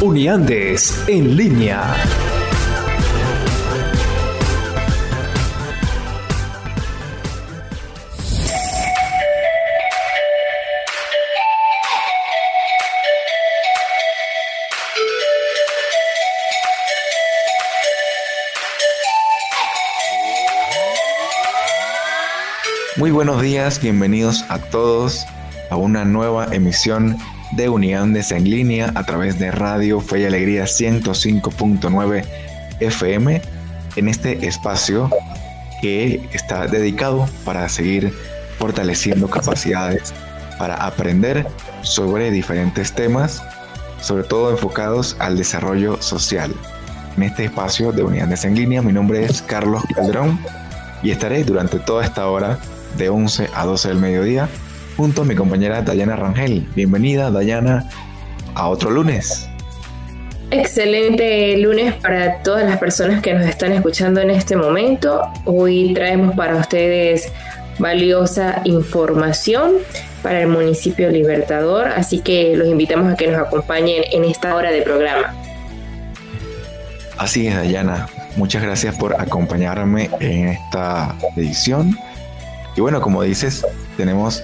Uniandes 0.00 1.04
en 1.06 1.36
línea. 1.36 1.94
Muy 22.96 23.10
buenos 23.10 23.40
días, 23.42 23.80
bienvenidos 23.80 24.44
a 24.48 24.58
todos 24.58 25.26
a 25.70 25.76
una 25.76 26.04
nueva 26.04 26.54
emisión 26.54 27.16
de 27.52 27.68
Unidades 27.68 28.32
en 28.32 28.48
línea 28.48 28.92
a 28.94 29.04
través 29.04 29.38
de 29.38 29.50
Radio 29.50 30.00
Fe 30.00 30.20
y 30.20 30.24
Alegría 30.24 30.64
105.9 30.64 32.24
FM 32.80 33.42
en 33.96 34.08
este 34.08 34.46
espacio 34.46 35.10
que 35.80 36.26
está 36.32 36.66
dedicado 36.66 37.28
para 37.44 37.68
seguir 37.68 38.12
fortaleciendo 38.58 39.28
capacidades 39.28 40.14
para 40.58 40.76
aprender 40.76 41.46
sobre 41.82 42.30
diferentes 42.30 42.92
temas, 42.92 43.42
sobre 44.00 44.24
todo 44.24 44.50
enfocados 44.50 45.16
al 45.18 45.36
desarrollo 45.36 46.00
social. 46.00 46.54
En 47.16 47.24
este 47.24 47.44
espacio 47.44 47.92
de 47.92 48.02
Unidades 48.02 48.44
en 48.44 48.54
línea, 48.54 48.80
mi 48.80 48.92
nombre 48.92 49.24
es 49.24 49.42
Carlos 49.42 49.82
Calderón 49.94 50.38
y 51.02 51.10
estaré 51.10 51.44
durante 51.44 51.78
toda 51.78 52.04
esta 52.04 52.26
hora 52.28 52.58
de 52.96 53.08
11 53.08 53.48
a 53.54 53.64
12 53.66 53.88
del 53.88 53.98
mediodía 53.98 54.48
junto 54.96 55.22
a 55.22 55.24
mi 55.24 55.34
compañera 55.34 55.82
Dayana 55.82 56.16
Rangel. 56.16 56.66
Bienvenida 56.74 57.30
Dayana 57.30 57.88
a 58.54 58.68
otro 58.68 58.90
lunes. 58.90 59.48
Excelente 60.50 61.56
lunes 61.56 61.94
para 61.94 62.42
todas 62.42 62.64
las 62.64 62.78
personas 62.78 63.22
que 63.22 63.32
nos 63.32 63.46
están 63.46 63.72
escuchando 63.72 64.20
en 64.20 64.30
este 64.30 64.56
momento. 64.56 65.22
Hoy 65.46 65.94
traemos 65.94 66.36
para 66.36 66.56
ustedes 66.56 67.32
valiosa 67.78 68.60
información 68.64 69.72
para 70.22 70.42
el 70.42 70.48
municipio 70.48 71.10
Libertador, 71.10 71.88
así 71.88 72.20
que 72.20 72.54
los 72.54 72.68
invitamos 72.68 73.12
a 73.12 73.16
que 73.16 73.28
nos 73.28 73.40
acompañen 73.40 74.04
en 74.12 74.24
esta 74.24 74.54
hora 74.54 74.70
de 74.70 74.82
programa. 74.82 75.34
Así 77.16 77.46
es, 77.46 77.54
Dayana. 77.54 78.08
Muchas 78.36 78.62
gracias 78.62 78.94
por 78.94 79.20
acompañarme 79.20 80.10
en 80.20 80.48
esta 80.48 81.14
edición 81.36 81.96
y 82.76 82.80
bueno, 82.80 83.00
como 83.00 83.22
dices, 83.22 83.66
tenemos 83.96 84.42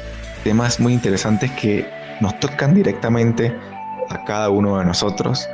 temas 0.48 0.80
muy 0.80 0.94
interesantes 0.94 1.50
que 1.60 1.84
nos 2.22 2.40
tocan 2.40 2.72
directamente 2.72 3.54
a 4.08 4.24
cada 4.24 4.48
uno 4.48 4.78
de 4.78 4.84
nosotros, 4.86 5.46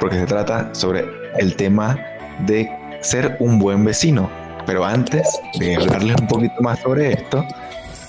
porque 0.00 0.16
se 0.16 0.24
trata 0.24 0.74
sobre 0.74 1.04
el 1.36 1.54
tema 1.54 1.98
de 2.46 2.70
ser 3.02 3.36
un 3.40 3.58
buen 3.58 3.84
vecino. 3.84 4.30
Pero 4.64 4.86
antes 4.86 5.38
de 5.58 5.76
hablarles 5.76 6.16
un 6.18 6.28
poquito 6.28 6.62
más 6.62 6.78
sobre 6.78 7.12
esto, 7.12 7.44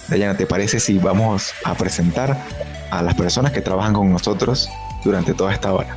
Dayana, 0.07 0.37
¿te 0.37 0.45
parece 0.45 0.79
si 0.79 0.97
vamos 0.97 1.51
a 1.65 1.75
presentar 1.75 2.37
a 2.89 3.01
las 3.01 3.13
personas 3.15 3.51
que 3.51 3.59
trabajan 3.59 3.91
con 3.91 4.09
nosotros 4.09 4.69
durante 5.03 5.33
toda 5.33 5.51
esta 5.51 5.73
hora? 5.73 5.93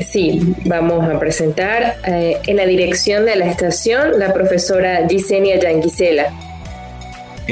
Sí, 0.00 0.54
vamos 0.66 1.04
a 1.12 1.18
presentar 1.18 1.96
eh, 2.06 2.38
en 2.46 2.56
la 2.56 2.64
dirección 2.64 3.24
de 3.24 3.34
la 3.34 3.46
estación 3.46 4.20
la 4.20 4.32
profesora 4.32 5.00
Gisenia 5.08 5.58
Yanguisela. 5.58 6.32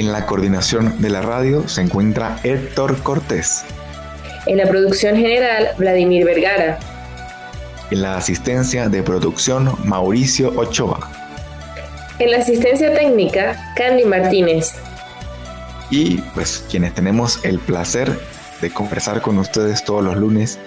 En 0.01 0.13
la 0.13 0.25
coordinación 0.25 1.03
de 1.03 1.11
la 1.11 1.21
radio 1.21 1.69
se 1.69 1.83
encuentra 1.83 2.39
Héctor 2.43 3.03
Cortés. 3.03 3.67
En 4.47 4.57
la 4.57 4.67
producción 4.67 5.15
general, 5.15 5.73
Vladimir 5.77 6.25
Vergara. 6.25 6.79
En 7.91 8.01
la 8.01 8.17
asistencia 8.17 8.89
de 8.89 9.03
producción, 9.03 9.77
Mauricio 9.85 10.59
Ochoa. 10.59 11.01
En 12.19 12.31
la 12.31 12.39
asistencia 12.39 12.95
técnica, 12.95 13.75
Candy 13.77 14.07
Martínez. 14.07 14.77
Y 15.91 16.17
pues 16.35 16.65
quienes 16.71 16.95
tenemos 16.95 17.45
el 17.45 17.59
placer 17.59 18.11
de 18.63 18.71
conversar 18.71 19.21
con 19.21 19.37
ustedes 19.37 19.85
todos 19.85 20.03
los 20.03 20.17
lunes 20.17 20.59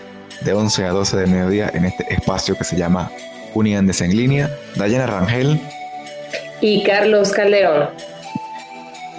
de 0.41 0.53
11 0.53 0.85
a 0.85 0.89
12 0.89 1.17
de 1.17 1.25
mediodía 1.25 1.71
en 1.73 1.85
este 1.85 2.05
espacio 2.13 2.55
que 2.55 2.65
se 2.65 2.77
llama 2.77 3.09
Uniandes 3.55 3.99
en 4.01 4.15
línea, 4.15 4.55
Dayana 4.75 5.07
Rangel 5.07 5.59
y 6.61 6.83
Carlos 6.83 7.31
Calderón. 7.31 8.12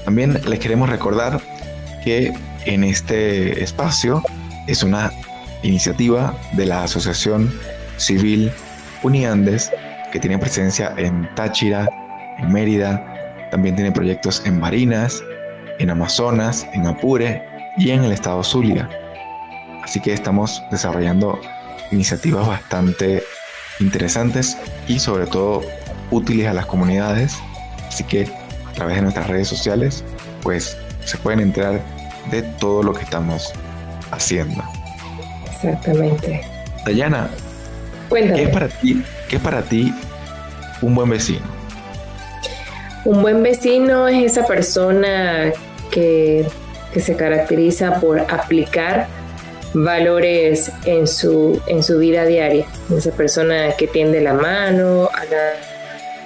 También 0.04 0.40
les 0.46 0.58
queremos 0.58 0.88
recordar 0.88 1.40
que 2.04 2.32
en 2.64 2.84
este 2.84 3.62
espacio 3.62 4.22
es 4.66 4.82
una 4.82 5.12
iniciativa 5.62 6.36
de 6.52 6.66
la 6.66 6.84
Asociación 6.84 7.52
Civil 7.96 8.52
Uniandes 9.02 9.70
que 10.12 10.20
tiene 10.20 10.38
presencia 10.38 10.92
en 10.96 11.28
Táchira, 11.34 11.88
en 12.38 12.52
Mérida, 12.52 13.48
también 13.50 13.74
tiene 13.74 13.92
proyectos 13.92 14.42
en 14.44 14.60
Barinas, 14.60 15.22
en 15.78 15.90
Amazonas, 15.90 16.66
en 16.72 16.86
Apure 16.86 17.42
y 17.76 17.90
en 17.90 18.04
el 18.04 18.12
estado 18.12 18.42
Zulia. 18.42 18.88
Así 19.82 20.00
que 20.00 20.12
estamos 20.12 20.62
desarrollando 20.70 21.40
iniciativas 21.90 22.46
bastante 22.46 23.22
interesantes 23.80 24.56
y 24.86 24.98
sobre 24.98 25.26
todo 25.26 25.62
útiles 26.10 26.46
a 26.46 26.54
las 26.54 26.66
comunidades. 26.66 27.36
Así 27.88 28.04
que 28.04 28.30
a 28.72 28.74
través 28.74 28.96
de 28.96 29.02
nuestras 29.02 29.26
redes 29.28 29.48
sociales, 29.48 30.02
pues 30.42 30.76
se 31.04 31.18
pueden 31.18 31.40
enterar 31.40 31.80
de 32.30 32.42
todo 32.42 32.82
lo 32.82 32.92
que 32.94 33.02
estamos 33.02 33.52
haciendo. 34.10 34.62
Exactamente. 35.46 36.42
Dayana, 36.84 37.28
¿qué 38.10 38.42
es 38.42 38.48
para 38.48 38.68
ti, 38.68 39.04
qué 39.28 39.36
es 39.36 39.42
para 39.42 39.62
ti 39.62 39.94
un 40.80 40.94
buen 40.94 41.10
vecino? 41.10 41.46
Un 43.04 43.22
buen 43.22 43.42
vecino 43.42 44.08
es 44.08 44.32
esa 44.32 44.46
persona 44.46 45.52
que, 45.90 46.46
que 46.92 47.00
se 47.00 47.16
caracteriza 47.16 48.00
por 48.00 48.20
aplicar 48.20 49.06
valores 49.74 50.70
en 50.84 51.06
su, 51.06 51.60
en 51.66 51.82
su 51.82 51.98
vida 51.98 52.24
diaria. 52.24 52.66
Esa 52.96 53.10
persona 53.12 53.72
que 53.76 53.86
tiende 53.86 54.20
la 54.20 54.34
mano 54.34 55.08
a, 55.12 55.24
la, 55.24 55.71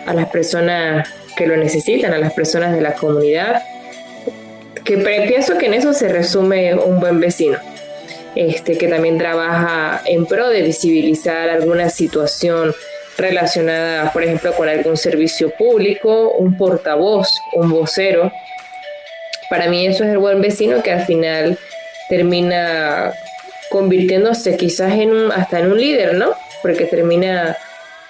a 0.06 0.14
las 0.14 0.29
personas 0.29 1.08
que 1.37 1.47
lo 1.47 1.56
necesitan, 1.56 2.12
a 2.14 2.19
las 2.19 2.32
personas 2.32 2.73
de 2.73 2.81
la 2.81 2.94
comunidad, 2.94 3.62
que 4.85 4.97
pienso 5.29 5.58
que 5.58 5.67
en 5.67 5.75
eso 5.75 5.93
se 5.93 6.08
resume 6.08 6.75
un 6.75 7.00
buen 7.00 7.20
vecino. 7.20 7.58
este, 8.37 8.76
que 8.76 8.87
también 8.87 9.17
trabaja 9.17 10.03
en 10.05 10.26
pro 10.26 10.50
de 10.50 10.61
visibilizar 10.61 11.49
alguna 11.49 11.88
situación 11.88 12.75
relacionada, 13.17 14.12
por 14.12 14.23
ejemplo, 14.23 14.53
con 14.53 14.69
algún 14.69 14.99
servicio 14.99 15.50
público, 15.50 16.32
un 16.32 16.56
portavoz, 16.56 17.41
un 17.55 17.70
vocero. 17.70 18.31
Para 19.49 19.69
mí 19.69 19.87
eso 19.87 20.05
es 20.05 20.11
el 20.11 20.19
buen 20.19 20.43
vecino 20.43 20.82
que 20.82 20.93
al 20.93 21.06
final 21.06 21.59
termina 22.11 23.12
convirtiéndose 23.70 24.56
quizás 24.56 24.93
en 24.93 25.12
un, 25.12 25.32
hasta 25.32 25.61
en 25.61 25.73
un 25.73 25.81
líder, 25.81 26.14
¿no? 26.14 26.35
Porque 26.61 26.85
termina 26.85 27.56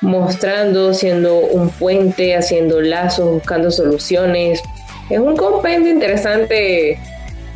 mostrando, 0.06 0.94
siendo 0.94 1.36
un 1.36 1.68
puente, 1.70 2.36
haciendo 2.36 2.80
lazos, 2.80 3.30
buscando 3.30 3.70
soluciones. 3.70 4.62
Es 5.10 5.18
un 5.18 5.36
compendio 5.36 5.92
interesante 5.92 6.98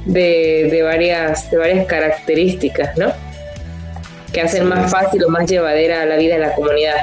de, 0.05 0.81
varias, 0.85 1.51
de 1.51 1.57
varias 1.57 1.87
características, 1.87 2.97
¿no? 2.99 3.13
Que 4.33 4.43
hacen 4.43 4.69
más 4.69 4.91
fácil 4.91 5.25
o 5.25 5.29
más 5.29 5.49
llevadera 5.49 6.05
la 6.07 6.17
vida 6.17 6.35
en 6.35 6.43
la 6.43 6.55
comunidad. 6.55 6.97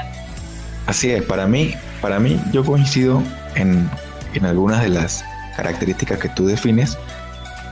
Así 0.85 1.11
es, 1.11 1.23
para 1.23 1.47
mí, 1.47 1.73
para 2.01 2.19
mí 2.19 2.39
yo 2.51 2.63
coincido 2.63 3.21
en, 3.55 3.89
en 4.33 4.45
algunas 4.45 4.83
de 4.83 4.89
las 4.89 5.23
características 5.55 6.19
que 6.19 6.29
tú 6.29 6.47
defines, 6.47 6.97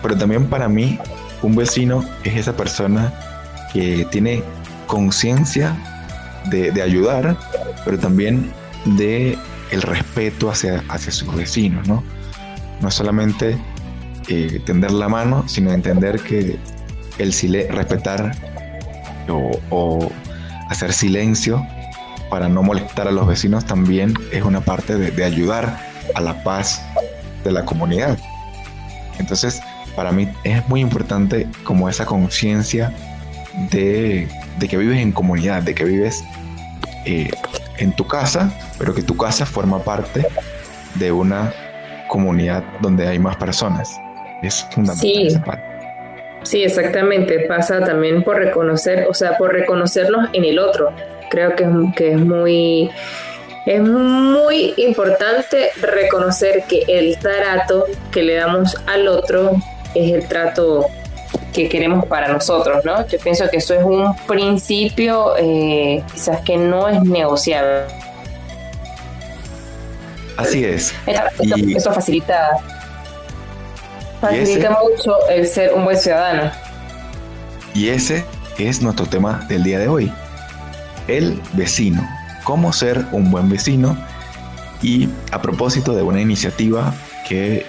pero 0.02 0.18
también 0.18 0.48
para 0.48 0.68
mí 0.68 1.00
un 1.42 1.56
vecino 1.56 2.04
es 2.24 2.36
esa 2.36 2.54
persona 2.54 3.14
que 3.72 4.06
tiene 4.12 4.44
conciencia 4.88 5.76
de, 6.50 6.82
ayudar, 6.82 7.38
pero 7.84 8.00
también 8.00 8.52
de 8.86 9.38
el 9.72 9.82
respeto 9.82 10.50
hacia, 10.50 10.84
hacia 10.90 11.12
sus 11.12 11.34
vecinos, 11.36 11.88
¿no? 11.88 12.04
No 12.82 12.92
solamente 12.92 13.58
eh, 14.28 14.62
tender 14.66 14.92
la 14.92 15.10
mano, 15.10 15.48
sino 15.48 15.72
entender 15.72 16.20
que 16.20 16.58
el 17.18 17.34
respetar 17.70 18.36
o, 19.30 20.12
hacer 20.70 20.94
silencio 20.94 21.66
para 22.30 22.50
no 22.50 22.64
molestar 22.64 23.08
a 23.08 23.12
los 23.12 23.28
vecinos 23.28 23.66
también 23.66 24.16
es 24.32 24.44
una 24.44 24.62
parte 24.62 24.96
de, 24.98 25.24
ayudar 25.24 25.80
a 26.16 26.22
la 26.22 26.44
paz 26.44 26.82
de 27.44 27.52
la 27.52 27.66
comunidad. 27.66 28.18
Entonces, 29.20 29.62
para 29.96 30.12
mí 30.12 30.28
es 30.44 30.68
muy 30.68 30.82
importante 30.82 31.48
como 31.64 31.88
esa 31.88 32.06
conciencia 32.06 32.92
de, 33.72 34.28
de, 34.60 34.68
que 34.68 34.78
vives 34.78 35.00
en 35.00 35.12
comunidad, 35.12 35.62
de 35.62 35.76
que 35.76 35.86
vives 35.86 36.24
eh, 37.06 37.30
en 37.78 37.96
tu 37.96 38.08
casa, 38.08 38.52
pero 38.78 38.94
que 38.94 39.02
tu 39.02 39.16
casa 39.18 39.46
forma 39.46 39.84
parte 39.84 40.26
de 40.96 41.12
una 41.12 41.54
comunidad 42.08 42.64
donde 42.82 43.08
hay 43.08 43.20
más 43.20 43.36
personas. 43.38 44.00
Es 44.42 44.66
fundamental. 44.72 45.62
Sí. 46.44 46.64
exactamente. 46.64 47.42
Pasa 47.48 47.82
también 47.82 48.24
por 48.24 48.38
reconocer, 48.38 49.08
o 49.10 49.14
sea, 49.14 49.38
por 49.38 49.52
reconocernos 49.54 50.30
en 50.34 50.46
el 50.46 50.60
otro. 50.60 50.92
Creo 51.30 51.56
que 51.56 51.64
es, 51.64 51.70
que 51.96 52.12
es 52.12 52.20
muy 52.20 52.92
es 53.66 53.82
muy 53.82 54.76
importante 54.78 55.72
reconocer 55.82 56.66
que 56.70 56.84
el 56.88 57.18
trato 57.18 57.86
que 58.12 58.22
le 58.22 58.36
damos 58.36 58.78
al 58.86 59.08
otro 59.08 59.54
es 59.96 60.14
el 60.14 60.28
trato 60.28 60.86
que 61.56 61.70
queremos 61.70 62.06
para 62.06 62.28
nosotros, 62.28 62.84
¿no? 62.84 63.08
Yo 63.08 63.18
pienso 63.20 63.50
que 63.50 63.58
eso 63.58 63.74
es 63.74 63.84
un 63.84 64.14
principio 64.28 65.36
eh, 65.38 66.04
quizás 66.12 66.42
que 66.42 66.58
no 66.58 66.90
es 66.90 67.02
negociable. 67.02 67.84
Así 70.36 70.66
es. 70.66 70.94
Eso, 71.08 71.94
facilita, 71.94 72.58
facilita 74.20 74.78
mucho 74.84 75.16
el 75.30 75.48
ser 75.48 75.74
un 75.74 75.86
buen 75.86 75.98
ciudadano. 75.98 76.52
Y 77.74 77.88
ese 77.88 78.26
es 78.58 78.82
nuestro 78.82 79.06
tema 79.06 79.46
del 79.48 79.64
día 79.64 79.80
de 79.80 79.88
hoy. 79.88 80.12
El 81.08 81.42
vecino. 81.54 82.06
Cómo 82.44 82.74
ser 82.74 83.06
un 83.14 83.32
buen 83.32 83.48
vecino. 83.48 83.98
Y 84.82 85.08
a 85.32 85.42
propósito 85.42 85.96
de 85.96 86.02
una 86.02 86.20
iniciativa 86.20 86.94
que 87.30 87.66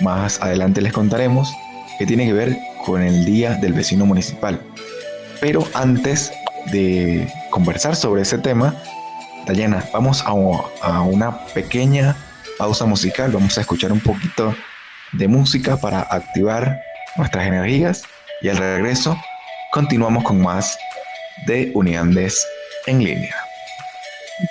más 0.00 0.40
adelante 0.40 0.80
les 0.80 0.92
contaremos, 0.92 1.52
que 1.98 2.06
tiene 2.06 2.24
que 2.24 2.32
ver 2.32 2.69
con 2.84 3.02
el 3.02 3.24
Día 3.24 3.54
del 3.54 3.72
Vecino 3.72 4.06
Municipal. 4.06 4.60
Pero 5.40 5.66
antes 5.74 6.32
de 6.72 7.28
conversar 7.50 7.96
sobre 7.96 8.22
ese 8.22 8.38
tema, 8.38 8.74
Dayana, 9.46 9.84
vamos 9.92 10.22
a, 10.24 10.32
una 10.32 11.44
pequeña 11.54 12.16
pausa 12.58 12.84
musical. 12.84 13.30
Vamos 13.32 13.56
a 13.58 13.62
escuchar 13.62 13.92
un 13.92 14.00
poquito 14.00 14.54
de 15.12 15.28
música 15.28 15.76
para 15.76 16.02
activar 16.02 16.80
nuestras 17.16 17.46
energías 17.46 18.04
y 18.42 18.48
al 18.48 18.58
regreso 18.58 19.16
continuamos 19.72 20.24
con 20.24 20.40
más 20.40 20.78
de 21.46 21.72
Uniandes 21.74 22.46
en 22.86 23.02
línea. 23.02 23.34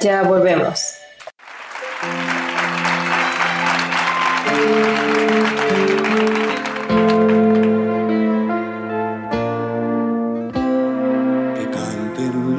Ya 0.01 0.23
volvemos. 0.23 0.98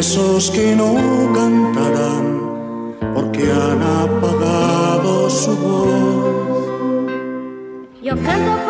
esos 0.00 0.50
que 0.50 0.74
no 0.74 0.94
cantarán, 1.34 2.24
porque 3.14 3.42
han 3.52 3.82
apagado 3.82 5.28
su 5.28 5.54
voz. 5.56 6.64
Yo 8.02 8.14
canto 8.24 8.69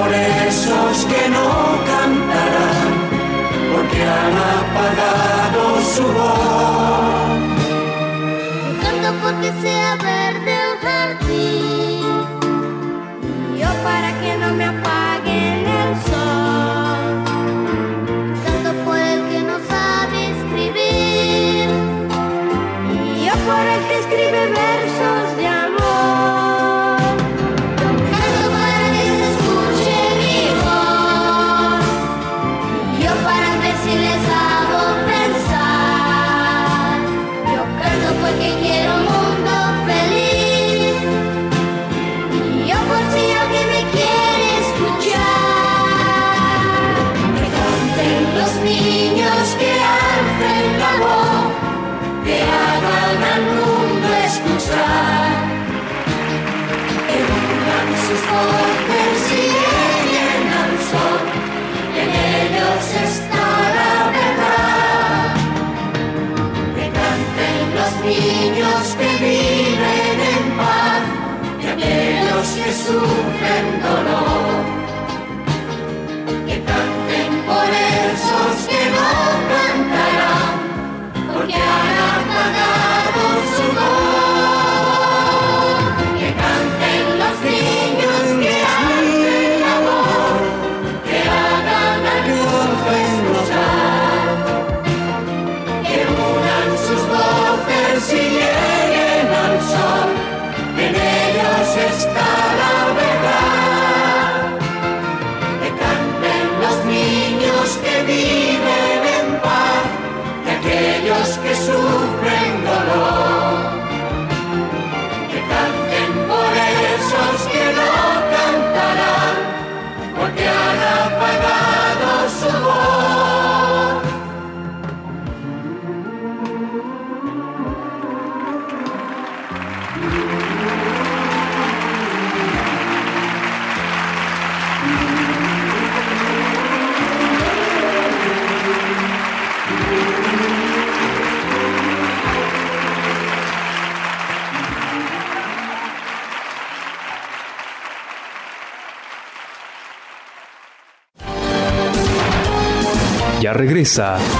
por 0.00 0.14
esos 0.14 1.04
que 1.10 1.28
no 1.28 1.48
cantarán, 1.90 2.90
porque 3.72 4.00
han 4.02 4.36
apagado 4.58 5.62
su 5.94 6.04
voz. 6.18 7.40
canto 8.82 9.10
porque 9.22 9.52
sea 9.60 9.96
verde 9.96 10.52
el 10.66 10.74
jardín, 10.86 12.04
yo 13.60 13.68
para 13.84 14.10
que 14.20 14.30
no 14.38 14.54
me 14.54 14.64
apaguen 14.64 15.09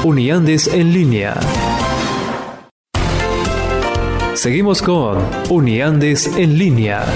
Uniandes 0.04 0.66
en 0.66 0.92
línea. 0.92 1.35
Seguimos 4.35 4.82
con 4.82 5.18
Uniandes 5.49 6.26
en 6.37 6.59
línea. 6.59 7.06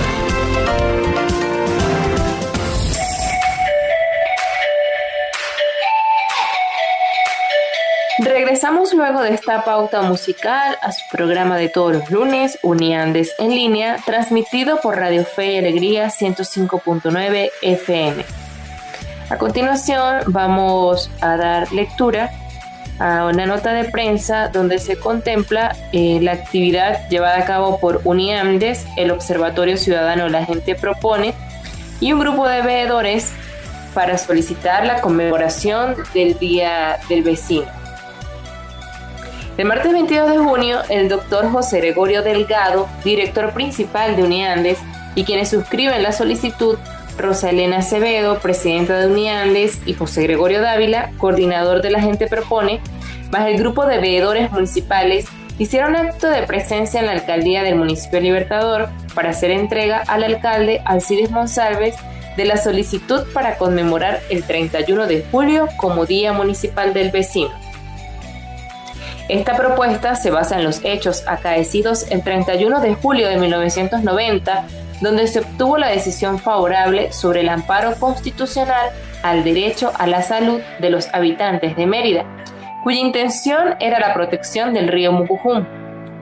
Regresamos 8.21 8.95
luego 8.95 9.21
de 9.21 9.35
esta 9.35 9.63
pauta 9.63 10.01
musical 10.01 10.79
a 10.81 10.93
su 10.93 11.03
programa 11.11 11.59
de 11.59 11.69
todos 11.69 11.93
los 11.93 12.11
lunes, 12.11 12.59
Uniandes 12.63 13.35
en 13.39 13.51
línea, 13.51 13.99
transmitido 14.07 14.81
por 14.81 14.97
Radio 14.97 15.27
Fe 15.27 15.53
y 15.53 15.59
Alegría 15.59 16.07
105.9 16.07 17.51
FM. 17.61 18.44
A 19.31 19.39
continuación 19.39 20.21
vamos 20.27 21.11
a 21.23 21.37
dar 21.37 21.73
lectura 21.73 22.31
a 22.99 23.27
una 23.27 23.47
nota 23.47 23.73
de 23.73 23.85
prensa 23.85 24.49
donde 24.49 24.79
se 24.79 24.97
contempla 24.97 25.75
eh, 25.93 26.19
la 26.21 26.33
actividad 26.33 27.09
llevada 27.09 27.39
a 27.39 27.45
cabo 27.47 27.81
por 27.81 28.03
Uniandes, 28.05 28.87
el 28.97 29.11
Observatorio 29.11 29.79
Ciudadano 29.79 30.29
La 30.29 30.45
Gente 30.45 30.75
Propone 30.75 31.35
y 32.01 32.13
un 32.13 32.21
grupo 32.21 32.47
de 32.47 32.63
veedores 32.63 33.33
para 33.95 34.19
solicitar 34.19 34.85
la 34.85 35.01
conmemoración 35.01 35.97
del 36.13 36.39
Día 36.39 36.99
del 37.09 37.23
Vecino. 37.23 37.67
El 39.57 39.67
martes 39.67 39.93
22 39.93 40.31
de 40.31 40.39
junio, 40.39 40.81
el 40.91 41.09
doctor 41.09 41.51
José 41.51 41.79
Gregorio 41.79 42.23
Delgado, 42.23 42.89
director 43.05 43.53
principal 43.53 44.17
de 44.17 44.25
Uniandes, 44.25 44.79
y 45.15 45.25
quienes 45.25 45.51
suscriben 45.51 46.03
la 46.03 46.11
solicitud, 46.11 46.77
Rosa 47.19 47.51
Elena 47.51 47.79
Acevedo, 47.79 48.39
presidenta 48.39 48.99
de 48.99 49.07
Uniandes, 49.07 49.81
y 49.87 49.95
José 49.95 50.23
Gregorio 50.25 50.61
Dávila, 50.61 51.13
coordinador 51.19 51.83
de 51.83 51.91
la 51.91 52.01
Gente 52.01 52.27
Propone, 52.27 52.81
más 53.31 53.47
el 53.49 53.59
grupo 53.59 53.87
de 53.87 53.99
veedores 53.99 54.51
municipales, 54.51 55.27
hicieron 55.59 55.97
acto 55.97 56.29
de 56.29 56.43
presencia 56.43 57.01
en 57.01 57.07
la 57.07 57.13
alcaldía 57.13 57.63
del 57.63 57.77
municipio 57.77 58.21
Libertador 58.21 58.89
para 59.15 59.31
hacer 59.31 59.51
entrega 59.51 60.03
al 60.07 60.25
alcalde 60.25 60.83
Alcides 60.85 61.31
Monsalves 61.31 61.97
de 62.37 62.45
la 62.45 62.57
solicitud 62.57 63.23
para 63.33 63.57
conmemorar 63.57 64.21
el 64.29 64.43
31 64.43 65.07
de 65.07 65.25
julio 65.31 65.69
como 65.77 66.07
Día 66.07 66.33
Municipal 66.33 66.93
del 66.93 67.11
Vecino. 67.11 67.53
Esta 69.29 69.57
propuesta 69.57 70.17
se 70.17 70.31
basa 70.31 70.59
en 70.59 70.65
los 70.65 70.85
hechos 70.85 71.25
acaecidos 71.27 72.11
el 72.11 72.23
31 72.23 72.81
de 72.81 72.95
julio 72.95 73.29
de 73.29 73.39
1990, 73.39 74.67
donde 75.05 75.29
se 75.29 75.41
obtuvo 75.41 75.79
la 75.79 75.89
decisión 75.89 76.39
favorable 76.39 77.13
sobre 77.13 77.43
el 77.43 77.51
amparo 77.51 77.95
constitucional 78.01 78.91
al 79.23 79.45
derecho 79.45 79.93
a 79.97 80.07
la 80.07 80.23
salud 80.23 80.61
de 80.81 80.91
los 80.91 81.13
habitantes 81.13 81.77
de 81.77 81.87
Mérida, 81.87 82.25
cuya 82.83 83.01
intención 83.01 83.77
era 83.81 84.01
la 84.01 84.15
protección 84.15 84.75
del 84.75 84.89
río 84.89 85.13
Mucujum. 85.13 85.65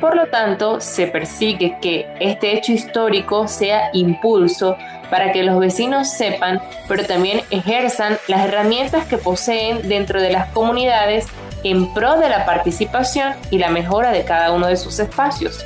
Por 0.01 0.17
lo 0.17 0.27
tanto, 0.27 0.81
se 0.81 1.07
persigue 1.07 1.79
que 1.81 2.13
este 2.19 2.55
hecho 2.57 2.73
histórico 2.73 3.47
sea 3.47 3.91
impulso 3.93 4.77
para 5.11 5.31
que 5.31 5.45
los 5.45 5.61
vecinos 5.61 6.11
sepan, 6.11 6.61
pero 6.89 7.05
también 7.05 7.43
ejerzan 7.51 8.19
las 8.27 8.47
herramientas 8.47 9.07
que 9.07 9.17
poseen 9.17 9.89
dentro 9.89 10.21
de 10.21 10.33
las 10.33 10.49
comunidades 10.49 11.27
en 11.63 11.95
pro 11.95 12.19
de 12.19 12.29
la 12.29 12.45
participación 12.45 13.35
y 13.51 13.59
la 13.59 13.71
mejora 13.71 14.11
de 14.11 14.25
cada 14.25 14.51
uno 14.51 14.67
de 14.67 14.77
sus 14.77 14.99
espacios. 14.99 15.65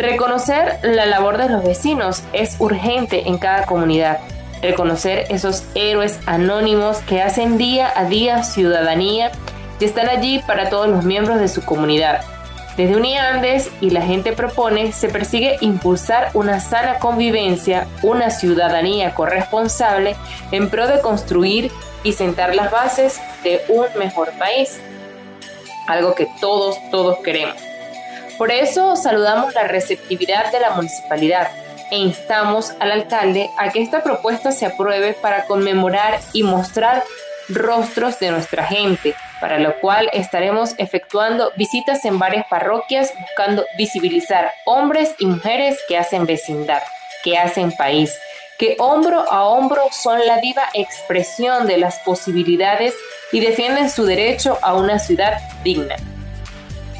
Reconocer 0.00 0.78
la 0.82 1.04
labor 1.04 1.36
de 1.36 1.50
los 1.50 1.62
vecinos 1.62 2.22
es 2.32 2.56
urgente 2.58 3.28
en 3.28 3.36
cada 3.36 3.66
comunidad. 3.66 4.20
Reconocer 4.62 5.26
esos 5.28 5.64
héroes 5.74 6.18
anónimos 6.24 7.00
que 7.02 7.20
hacen 7.20 7.58
día 7.58 7.92
a 7.94 8.06
día 8.06 8.42
ciudadanía 8.42 9.30
y 9.78 9.84
están 9.84 10.08
allí 10.08 10.38
para 10.46 10.70
todos 10.70 10.88
los 10.88 11.04
miembros 11.04 11.38
de 11.38 11.48
su 11.48 11.66
comunidad. 11.66 12.22
Desde 12.78 12.96
Uniandes 12.96 13.70
y 13.82 13.90
la 13.90 14.00
gente 14.00 14.32
propone, 14.32 14.92
se 14.92 15.10
persigue 15.10 15.58
impulsar 15.60 16.30
una 16.32 16.60
sana 16.60 16.98
convivencia, 16.98 17.86
una 18.02 18.30
ciudadanía 18.30 19.14
corresponsable 19.14 20.16
en 20.50 20.70
pro 20.70 20.86
de 20.86 21.02
construir 21.02 21.70
y 22.04 22.14
sentar 22.14 22.54
las 22.54 22.70
bases 22.70 23.20
de 23.44 23.60
un 23.68 23.84
mejor 23.98 24.30
país. 24.38 24.80
Algo 25.86 26.14
que 26.14 26.26
todos, 26.40 26.78
todos 26.90 27.18
queremos. 27.18 27.69
Por 28.40 28.50
eso 28.50 28.96
saludamos 28.96 29.52
la 29.52 29.64
receptividad 29.64 30.50
de 30.50 30.60
la 30.60 30.70
municipalidad 30.70 31.50
e 31.90 31.98
instamos 31.98 32.72
al 32.80 32.90
alcalde 32.90 33.50
a 33.58 33.68
que 33.68 33.82
esta 33.82 34.02
propuesta 34.02 34.50
se 34.50 34.64
apruebe 34.64 35.12
para 35.12 35.44
conmemorar 35.44 36.18
y 36.32 36.42
mostrar 36.42 37.04
rostros 37.50 38.18
de 38.18 38.30
nuestra 38.30 38.64
gente, 38.64 39.14
para 39.42 39.58
lo 39.58 39.78
cual 39.80 40.08
estaremos 40.14 40.72
efectuando 40.78 41.52
visitas 41.58 42.02
en 42.06 42.18
varias 42.18 42.46
parroquias 42.46 43.12
buscando 43.20 43.66
visibilizar 43.76 44.50
hombres 44.64 45.14
y 45.18 45.26
mujeres 45.26 45.78
que 45.86 45.98
hacen 45.98 46.24
vecindad, 46.24 46.82
que 47.22 47.36
hacen 47.36 47.72
país, 47.72 48.18
que 48.58 48.74
hombro 48.78 49.30
a 49.30 49.44
hombro 49.44 49.82
son 49.92 50.26
la 50.26 50.40
viva 50.40 50.64
expresión 50.72 51.66
de 51.66 51.76
las 51.76 51.98
posibilidades 51.98 52.94
y 53.32 53.40
defienden 53.40 53.90
su 53.90 54.06
derecho 54.06 54.58
a 54.62 54.72
una 54.76 54.98
ciudad 54.98 55.42
digna. 55.62 55.96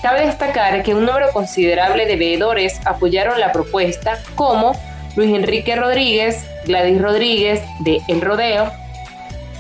Cabe 0.03 0.27
destacar 0.27 0.83
que 0.83 0.95
un 0.95 1.05
número 1.05 1.31
considerable 1.31 2.07
de 2.07 2.17
veedores 2.17 2.81
apoyaron 2.87 3.39
la 3.39 3.53
propuesta, 3.53 4.19
como 4.35 4.73
Luis 5.15 5.35
Enrique 5.35 5.77
Rodríguez, 5.77 6.47
Gladys 6.65 7.01
Rodríguez 7.03 7.63
de 7.81 8.01
El 8.09 8.23
Rodeo, 8.23 8.71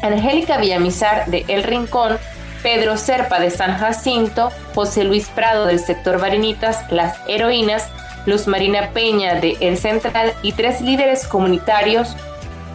Angélica 0.02 0.56
Villamizar 0.56 1.26
de 1.26 1.44
El 1.48 1.62
Rincón, 1.62 2.18
Pedro 2.62 2.96
Serpa 2.96 3.38
de 3.38 3.50
San 3.50 3.76
Jacinto, 3.76 4.50
José 4.74 5.04
Luis 5.04 5.28
Prado 5.28 5.66
del 5.66 5.78
sector 5.78 6.18
Varinitas, 6.18 6.90
Las 6.90 7.18
Heroínas, 7.28 7.88
Luz 8.24 8.46
Marina 8.46 8.90
Peña 8.92 9.34
de 9.34 9.58
El 9.60 9.76
Central 9.76 10.32
y 10.42 10.52
tres 10.52 10.80
líderes 10.80 11.26
comunitarios 11.26 12.16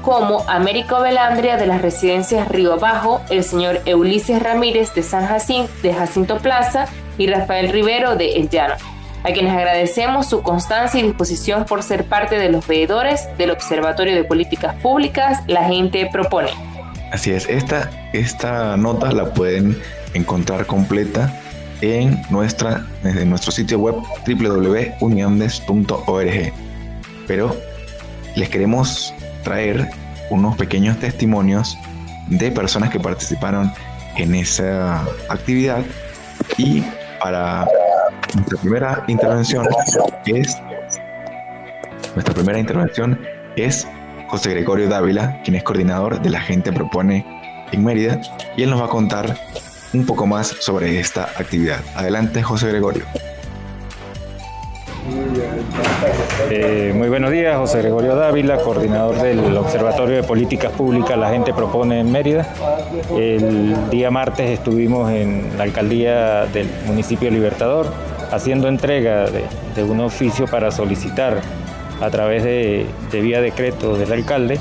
como 0.03 0.47
Américo 0.47 0.99
Velandria 1.01 1.57
de 1.57 1.65
las 1.65 1.81
residencias 1.81 2.47
Río 2.47 2.73
Abajo, 2.73 3.21
el 3.31 3.43
señor 3.43 3.81
Ulises 3.91 4.41
Ramírez 4.41 4.93
de 4.93 5.01
San 5.01 5.25
Jacinto, 5.25 5.71
de 5.81 5.95
Jacinto 5.95 6.37
Plaza 6.37 6.87
y 7.17 7.27
Rafael 7.27 7.69
Rivero 7.69 8.15
de 8.15 8.35
El 8.35 8.49
Llano. 8.49 8.75
a 9.23 9.31
quienes 9.31 9.53
agradecemos 9.53 10.29
su 10.29 10.43
constancia 10.43 10.99
y 10.99 11.03
disposición 11.03 11.65
por 11.65 11.81
ser 11.81 12.05
parte 12.05 12.37
de 12.37 12.49
los 12.49 12.67
veedores 12.67 13.27
del 13.39 13.49
Observatorio 13.49 14.13
de 14.13 14.23
Políticas 14.23 14.75
Públicas 14.75 15.41
La 15.47 15.63
Gente 15.63 16.07
Propone. 16.11 16.51
Así 17.11 17.31
es, 17.31 17.49
esta, 17.49 17.89
esta 18.13 18.77
nota 18.77 19.11
la 19.11 19.33
pueden 19.33 19.81
encontrar 20.13 20.67
completa 20.67 21.33
en, 21.81 22.21
nuestra, 22.29 22.85
en 23.03 23.29
nuestro 23.29 23.51
sitio 23.51 23.79
web 23.79 23.95
www.uniandes.org. 24.27 26.53
Pero 27.27 27.55
les 28.35 28.49
queremos 28.49 29.13
traer 29.43 29.89
unos 30.29 30.55
pequeños 30.55 30.99
testimonios 30.99 31.77
de 32.27 32.51
personas 32.51 32.89
que 32.89 32.99
participaron 32.99 33.71
en 34.17 34.35
esa 34.35 35.03
actividad 35.29 35.83
y 36.57 36.83
para 37.25 37.67
nuestra 38.35 38.59
primera 38.61 39.03
intervención 39.07 39.65
es 40.27 40.61
nuestra 42.13 42.35
primera 42.35 42.59
intervención 42.59 43.19
es 43.55 43.87
José 44.27 44.51
Gregorio 44.51 44.87
Dávila, 44.87 45.41
quien 45.43 45.55
es 45.55 45.63
coordinador 45.63 46.21
de 46.21 46.29
la 46.29 46.39
gente 46.39 46.71
propone 46.71 47.25
en 47.71 47.83
Mérida 47.83 48.21
y 48.55 48.61
él 48.61 48.69
nos 48.69 48.79
va 48.79 48.85
a 48.85 48.89
contar 48.89 49.35
un 49.91 50.05
poco 50.05 50.27
más 50.27 50.49
sobre 50.49 50.99
esta 50.99 51.23
actividad. 51.23 51.79
Adelante 51.95 52.43
José 52.43 52.67
Gregorio. 52.67 53.05
Eh, 56.49 56.91
muy 56.95 57.09
buenos 57.09 57.29
días, 57.29 57.57
José 57.57 57.79
Gregorio 57.79 58.15
Dávila, 58.15 58.57
coordinador 58.57 59.21
del 59.21 59.55
Observatorio 59.55 60.15
de 60.15 60.23
Políticas 60.23 60.71
Públicas 60.71 61.15
La 61.17 61.29
Gente 61.29 61.53
Propone 61.53 61.99
en 61.99 62.11
Mérida. 62.11 62.47
El 63.15 63.89
día 63.91 64.09
martes 64.09 64.49
estuvimos 64.49 65.11
en 65.11 65.51
la 65.57 65.63
alcaldía 65.63 66.45
del 66.47 66.67
municipio 66.87 67.29
Libertador 67.29 67.91
haciendo 68.31 68.67
entrega 68.67 69.27
de, 69.29 69.83
un 69.83 69.99
oficio 69.99 70.47
para 70.47 70.71
solicitar 70.71 71.39
a 72.01 72.09
través 72.09 72.43
de, 72.43 72.87
vía 73.11 73.41
decreto 73.41 73.97
del 73.97 74.11
alcalde 74.11 74.59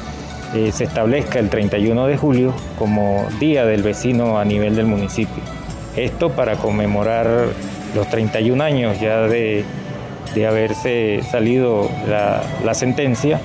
eh, 0.54 0.70
se 0.72 0.84
establezca 0.84 1.38
el 1.38 1.48
31 1.48 2.06
de 2.06 2.16
julio 2.18 2.54
como 2.78 3.26
Día 3.40 3.64
del 3.64 3.82
Vecino 3.82 4.38
a 4.38 4.44
nivel 4.44 4.76
del 4.76 4.86
municipio. 4.86 5.42
Esto 5.96 6.30
para 6.30 6.56
conmemorar 6.56 7.26
los 7.94 8.08
31 8.08 8.62
años 8.62 9.00
ya 9.00 9.22
de 9.22 9.64
de 10.34 10.46
haberse 10.46 11.22
salido 11.30 11.88
la, 12.08 12.74
sentencia 12.74 13.40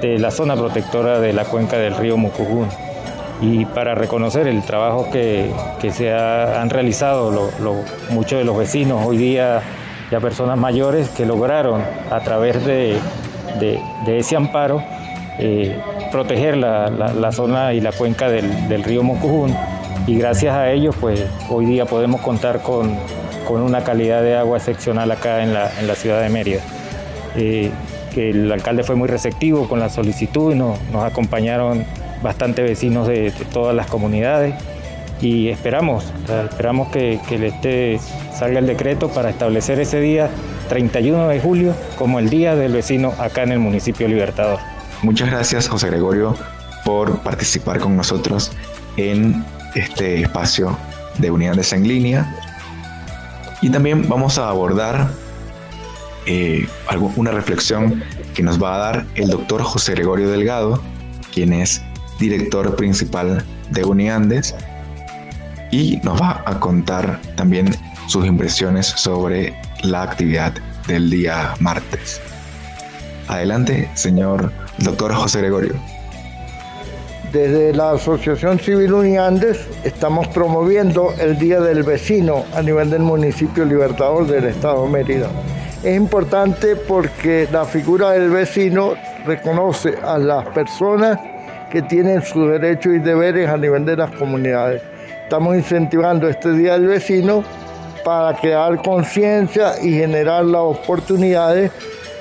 de 0.00 0.18
la 0.18 0.30
zona 0.30 0.56
protectora 0.56 1.20
de 1.20 1.32
la 1.32 1.44
cuenca 1.44 1.78
del 1.78 1.96
río 1.96 2.16
Mucugún. 2.16 2.68
Y 3.40 3.64
para 3.64 3.94
reconocer 3.94 4.46
el 4.46 4.62
trabajo 4.62 5.08
que, 5.10 5.50
se 5.92 6.12
han 6.12 6.70
realizado 6.70 7.50
muchos 8.10 8.38
de 8.38 8.44
los 8.44 8.56
vecinos 8.56 9.04
hoy 9.04 9.16
día, 9.16 9.62
ya 10.10 10.20
personas 10.20 10.58
mayores, 10.58 11.08
que 11.10 11.26
lograron 11.26 11.82
a 12.10 12.20
través 12.20 12.64
de, 12.64 12.98
ese 14.06 14.36
amparo 14.36 14.82
eh, 15.38 15.76
proteger 16.10 16.56
la, 16.56 17.32
zona 17.32 17.72
y 17.72 17.80
la 17.80 17.92
cuenca 17.92 18.28
del, 18.28 18.68
del 18.68 18.84
río 18.84 19.02
Mucugún. 19.02 19.54
Y 20.06 20.18
gracias 20.18 20.54
a 20.54 20.70
ellos 20.70 20.96
pues 21.00 21.24
hoy 21.48 21.64
día 21.64 21.84
podemos 21.86 22.20
contar 22.20 22.60
con 22.60 22.96
con 23.44 23.60
una 23.60 23.84
calidad 23.84 24.22
de 24.22 24.36
agua 24.36 24.58
excepcional 24.58 25.10
acá 25.10 25.42
en 25.42 25.54
la, 25.54 25.70
en 25.78 25.86
la 25.86 25.94
ciudad 25.94 26.20
de 26.20 26.28
Mérida. 26.28 26.60
El 28.16 28.52
alcalde 28.52 28.82
fue 28.82 28.94
muy 28.94 29.08
receptivo 29.08 29.68
con 29.68 29.80
la 29.80 29.88
solicitud 29.88 30.54
nos, 30.54 30.80
nos 30.92 31.04
acompañaron 31.04 31.84
bastante 32.22 32.62
vecinos 32.62 33.08
de, 33.08 33.32
todas 33.52 33.74
las 33.74 33.86
comunidades 33.86 34.54
y 35.20 35.48
esperamos, 35.48 36.04
esperamos 36.50 36.88
que, 36.88 37.20
que 37.28 37.46
este 37.46 38.00
salga 38.34 38.58
el 38.58 38.66
decreto 38.66 39.08
para 39.08 39.30
establecer 39.30 39.78
ese 39.80 40.00
día 40.00 40.28
31 40.68 41.28
de 41.28 41.40
julio 41.40 41.74
como 41.96 42.18
el 42.18 42.28
Día 42.28 42.56
del 42.56 42.72
Vecino 42.72 43.12
acá 43.18 43.44
en 43.44 43.52
el 43.52 43.58
municipio 43.60 44.08
Libertador. 44.08 44.58
Muchas 45.02 45.30
gracias 45.30 45.68
José 45.68 45.88
Gregorio 45.88 46.34
por 46.84 47.20
participar 47.20 47.78
con 47.78 47.96
nosotros 47.96 48.52
en 48.96 49.44
este 49.74 50.22
espacio 50.22 50.76
de 51.18 51.30
unidades 51.30 51.72
en 51.72 51.86
línea 51.86 52.51
y 53.62 53.70
también 53.70 54.08
vamos 54.08 54.38
a 54.38 54.48
abordar 54.48 55.08
eh, 56.26 56.66
una 57.16 57.30
reflexión 57.30 58.02
que 58.34 58.42
nos 58.42 58.62
va 58.62 58.74
a 58.74 58.78
dar 58.78 59.06
el 59.14 59.30
doctor 59.30 59.62
José 59.62 59.92
Gregorio 59.92 60.28
Delgado, 60.28 60.82
quien 61.32 61.52
es 61.52 61.80
director 62.18 62.76
principal 62.76 63.44
de 63.70 63.84
Uniandes, 63.84 64.54
y 65.70 65.98
nos 66.02 66.20
va 66.20 66.42
a 66.44 66.60
contar 66.60 67.20
también 67.36 67.74
sus 68.08 68.26
impresiones 68.26 68.86
sobre 68.86 69.54
la 69.82 70.02
actividad 70.02 70.52
del 70.86 71.08
día 71.08 71.54
martes. 71.60 72.20
Adelante, 73.28 73.88
señor 73.94 74.52
doctor 74.78 75.14
José 75.14 75.38
Gregorio. 75.38 75.74
Desde 77.32 77.72
la 77.72 77.92
Asociación 77.92 78.58
Civil 78.58 78.92
Uniandes 78.92 79.66
estamos 79.84 80.28
promoviendo 80.28 81.14
el 81.18 81.38
Día 81.38 81.60
del 81.60 81.82
Vecino 81.82 82.44
a 82.54 82.60
nivel 82.60 82.90
del 82.90 83.00
municipio 83.00 83.64
Libertador 83.64 84.26
del 84.26 84.44
Estado 84.44 84.86
Mérida. 84.86 85.30
Es 85.82 85.96
importante 85.96 86.76
porque 86.76 87.48
la 87.50 87.64
figura 87.64 88.10
del 88.10 88.28
vecino 88.28 88.92
reconoce 89.24 89.94
a 90.02 90.18
las 90.18 90.46
personas 90.48 91.18
que 91.70 91.80
tienen 91.80 92.20
sus 92.20 92.50
derechos 92.50 92.96
y 92.96 92.98
deberes 92.98 93.48
a 93.48 93.56
nivel 93.56 93.86
de 93.86 93.96
las 93.96 94.10
comunidades. 94.10 94.82
Estamos 95.22 95.56
incentivando 95.56 96.28
este 96.28 96.52
Día 96.52 96.74
del 96.74 96.88
Vecino 96.88 97.42
para 98.04 98.36
crear 98.36 98.82
conciencia 98.82 99.72
y 99.82 99.92
generar 99.92 100.44
las 100.44 100.60
oportunidades 100.60 101.72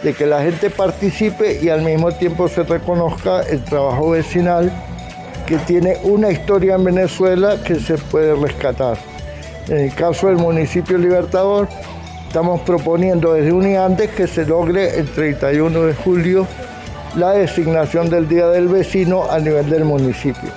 de 0.04 0.14
que 0.14 0.26
la 0.26 0.42
gente 0.42 0.70
participe 0.70 1.60
y 1.62 1.68
al 1.68 1.82
mismo 1.82 2.14
tiempo 2.14 2.48
se 2.48 2.64
reconozca 2.64 3.42
el 3.42 3.62
trabajo 3.66 4.12
vecinal 4.12 4.72
que 5.52 5.58
tiene 5.58 5.98
una 6.04 6.32
historia 6.32 6.76
en 6.76 6.86
Venezuela 6.86 7.62
que 7.62 7.76
se 7.76 7.98
puede 7.98 8.34
rescatar. 8.36 8.98
En 9.68 9.80
el 9.80 9.94
caso 9.94 10.28
del 10.28 10.38
municipio 10.38 10.98
Libertador, 10.98 11.68
estamos 12.26 12.62
proponiendo 12.62 13.34
desde 13.34 13.52
Uniantes 13.52 14.12
que 14.12 14.28
se 14.28 14.46
logre 14.46 14.98
el 14.98 15.10
31 15.10 15.82
de 15.82 15.94
julio 15.94 16.48
la 17.18 17.32
designación 17.32 18.10
del 18.10 18.30
Día 18.30 18.48
del 18.48 18.70
Vecino 18.70 19.30
a 19.30 19.40
nivel 19.40 19.70
del 19.70 19.84
municipio. 19.84 20.50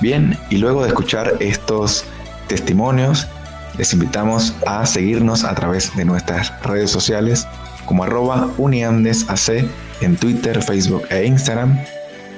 Bien, 0.00 0.36
y 0.50 0.56
luego 0.56 0.82
de 0.82 0.88
escuchar 0.88 1.34
estos 1.38 2.04
testimonios, 2.48 3.28
les 3.76 3.92
invitamos 3.92 4.52
a 4.66 4.84
seguirnos 4.84 5.44
a 5.44 5.54
través 5.54 5.94
de 5.94 6.04
nuestras 6.04 6.52
redes 6.62 6.90
sociales 6.90 7.46
como 7.84 8.02
arroba 8.02 8.48
uniandesac 8.58 9.64
en 10.00 10.16
Twitter, 10.16 10.60
Facebook 10.60 11.04
e 11.08 11.24
Instagram 11.24 11.78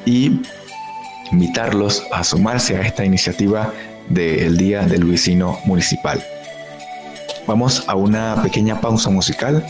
y 0.05 0.43
invitarlos 1.33 2.07
a 2.13 2.25
sumarse 2.25 2.77
a 2.77 2.83
esta 2.83 3.05
iniciativa 3.05 3.73
del 4.09 4.57
Día 4.57 4.83
del 4.83 5.05
Vecino 5.05 5.59
Municipal. 5.65 6.23
Vamos 7.47 7.85
a 7.89 7.95
una 7.95 8.43
pequeña 8.43 8.81
pausa 8.81 9.11
musical 9.11 9.65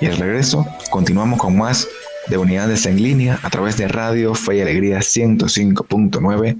y 0.00 0.06
al 0.06 0.16
regreso 0.16 0.66
continuamos 0.90 1.38
con 1.38 1.56
más 1.56 1.86
de 2.28 2.38
Unidades 2.38 2.86
en 2.86 3.02
Línea 3.02 3.38
a 3.42 3.50
través 3.50 3.76
de 3.76 3.88
Radio 3.88 4.34
Fe 4.34 4.56
y 4.56 4.60
Alegría 4.60 4.98
105.9 4.98 6.58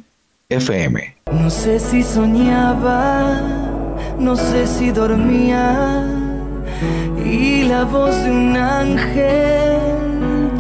FM. 0.49 1.17
No 1.33 1.51
sé 1.51 1.79
si 1.79 2.03
soñaba, 2.03 3.41
no 4.19 4.37
sé 4.37 4.67
si 4.67 4.91
dormía 4.91 6.07
y 7.25 7.65
la 7.65 7.85
voz 7.85 8.15
de 8.23 8.31
un 8.31 8.57
ángel 8.57 9.79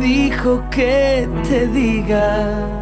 dijo 0.00 0.64
que 0.70 1.28
te 1.48 1.66
diga 1.68 2.81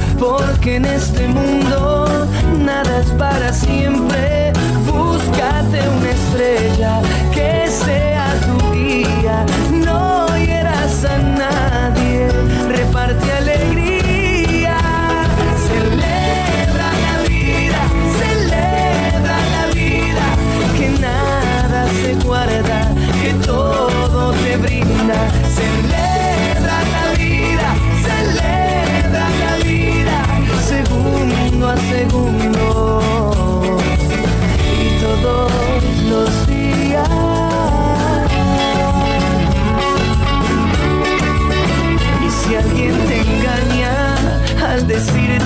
porque 0.21 0.75
en 0.75 0.85
este 0.85 1.27
mundo 1.27 2.27
nada 2.63 2.99
es 2.99 3.09
para 3.13 3.51
siempre 3.51 4.53
búscate 4.85 5.79
una 5.97 6.11
estrella 6.11 7.01
que 7.33 7.67
sea 7.67 8.27
tu 8.45 8.71
guía. 8.71 9.45
No 9.83 10.27
hieras 10.37 11.03
a 11.05 11.17
nadie, 11.17 12.27
reparte 12.69 13.31
alegría. 13.31 14.77
Celebra 15.67 16.89
la 17.07 17.15
vida, 17.27 17.81
celebra 18.21 19.37
la 19.55 19.65
vida, 19.73 20.25
que 20.77 20.89
nada 21.01 21.87
se 21.99 22.13
guarda, 22.23 22.93
que 23.23 23.33
todo 23.43 24.33
te 24.33 24.57
brinda. 24.57 25.19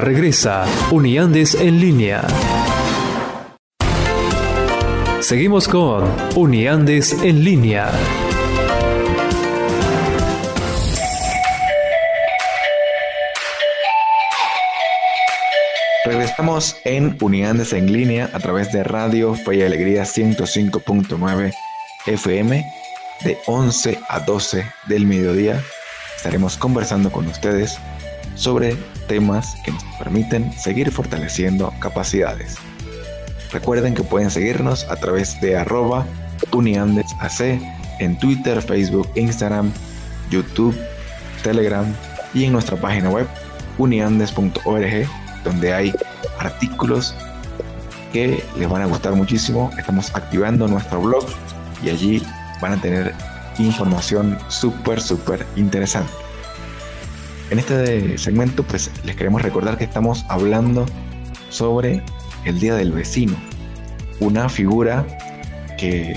Regresa 0.00 0.64
Uniandes 0.90 1.54
en 1.54 1.78
línea. 1.78 2.26
Seguimos 5.20 5.68
con 5.68 6.10
Uniandes 6.34 7.12
en 7.22 7.44
línea. 7.44 7.92
Regresamos 16.06 16.76
en 16.84 17.18
Unidades 17.20 17.74
en 17.74 17.92
línea 17.92 18.30
a 18.32 18.38
través 18.38 18.72
de 18.72 18.82
Radio 18.82 19.34
Fe 19.34 19.56
y 19.56 19.62
Alegría 19.64 20.04
105.9 20.04 21.52
FM 22.06 22.64
de 23.22 23.38
11 23.44 23.98
a 24.08 24.20
12 24.20 24.64
del 24.88 25.04
mediodía. 25.04 25.62
Estaremos 26.16 26.56
conversando 26.56 27.12
con 27.12 27.26
ustedes 27.26 27.78
sobre 28.34 28.78
temas 29.10 29.56
que 29.64 29.72
nos 29.72 29.82
permiten 29.98 30.52
seguir 30.52 30.92
fortaleciendo 30.92 31.74
capacidades. 31.80 32.54
Recuerden 33.50 33.92
que 33.92 34.04
pueden 34.04 34.30
seguirnos 34.30 34.84
a 34.88 34.94
través 34.94 35.40
de 35.40 35.56
arroba 35.56 36.06
uniandesac 36.52 37.60
en 37.98 38.16
Twitter, 38.20 38.62
Facebook, 38.62 39.08
Instagram, 39.16 39.72
YouTube, 40.30 40.78
Telegram 41.42 41.84
y 42.34 42.44
en 42.44 42.52
nuestra 42.52 42.76
página 42.76 43.10
web 43.10 43.26
uniandes.org 43.78 45.08
donde 45.42 45.74
hay 45.74 45.92
artículos 46.38 47.12
que 48.12 48.44
les 48.56 48.68
van 48.68 48.82
a 48.82 48.86
gustar 48.86 49.14
muchísimo. 49.14 49.72
Estamos 49.76 50.14
activando 50.14 50.68
nuestro 50.68 51.00
blog 51.00 51.26
y 51.82 51.90
allí 51.90 52.22
van 52.62 52.74
a 52.74 52.80
tener 52.80 53.12
información 53.58 54.38
súper, 54.46 55.00
súper 55.00 55.44
interesante. 55.56 56.12
En 57.50 57.58
este 57.58 58.16
segmento, 58.16 58.62
pues 58.62 58.90
les 59.04 59.16
queremos 59.16 59.42
recordar 59.42 59.76
que 59.76 59.84
estamos 59.84 60.24
hablando 60.28 60.86
sobre 61.48 62.02
el 62.44 62.60
Día 62.60 62.74
del 62.74 62.92
Vecino, 62.92 63.36
una 64.20 64.48
figura 64.48 65.04
que 65.76 66.14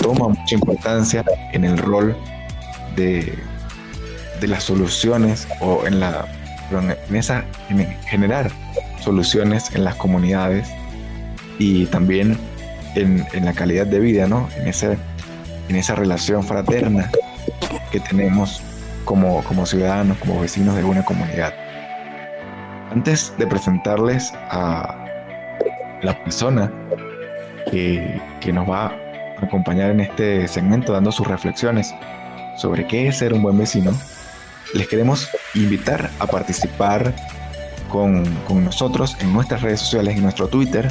toma 0.00 0.28
mucha 0.28 0.54
importancia 0.54 1.24
en 1.52 1.64
el 1.64 1.76
rol 1.76 2.16
de, 2.96 3.34
de 4.40 4.48
las 4.48 4.64
soluciones 4.64 5.46
o 5.60 5.86
en 5.86 6.00
la 6.00 6.26
en 7.08 7.16
esa 7.16 7.44
en 7.68 7.86
generar 8.06 8.50
soluciones 9.00 9.74
en 9.74 9.84
las 9.84 9.94
comunidades 9.96 10.68
y 11.58 11.86
también 11.86 12.38
en, 12.94 13.26
en 13.32 13.44
la 13.44 13.52
calidad 13.52 13.86
de 13.86 14.00
vida, 14.00 14.26
¿no? 14.26 14.48
En, 14.56 14.68
ese, 14.68 14.96
en 15.68 15.76
esa 15.76 15.94
relación 15.94 16.42
fraterna 16.42 17.10
que 17.92 18.00
tenemos 18.00 18.62
como, 19.04 19.42
como 19.44 19.66
ciudadanos, 19.66 20.18
como 20.18 20.40
vecinos 20.40 20.76
de 20.76 20.84
una 20.84 21.04
comunidad. 21.04 21.52
Antes 22.90 23.34
de 23.38 23.46
presentarles 23.46 24.32
a 24.50 25.04
la 26.02 26.22
persona 26.22 26.72
que, 27.70 28.20
que 28.40 28.52
nos 28.52 28.68
va 28.68 28.86
a 28.86 29.44
acompañar 29.44 29.90
en 29.90 30.00
este 30.00 30.46
segmento 30.48 30.92
dando 30.92 31.10
sus 31.10 31.26
reflexiones 31.26 31.94
sobre 32.56 32.86
qué 32.86 33.08
es 33.08 33.18
ser 33.18 33.32
un 33.32 33.42
buen 33.42 33.58
vecino, 33.58 33.92
les 34.74 34.88
queremos 34.88 35.28
invitar 35.54 36.10
a 36.18 36.26
participar 36.26 37.14
con, 37.88 38.24
con, 38.46 38.64
nosotros 38.64 39.16
en 39.20 39.32
nuestras 39.32 39.62
redes 39.62 39.80
sociales, 39.80 40.16
en 40.16 40.22
nuestro 40.22 40.48
Twitter, 40.48 40.90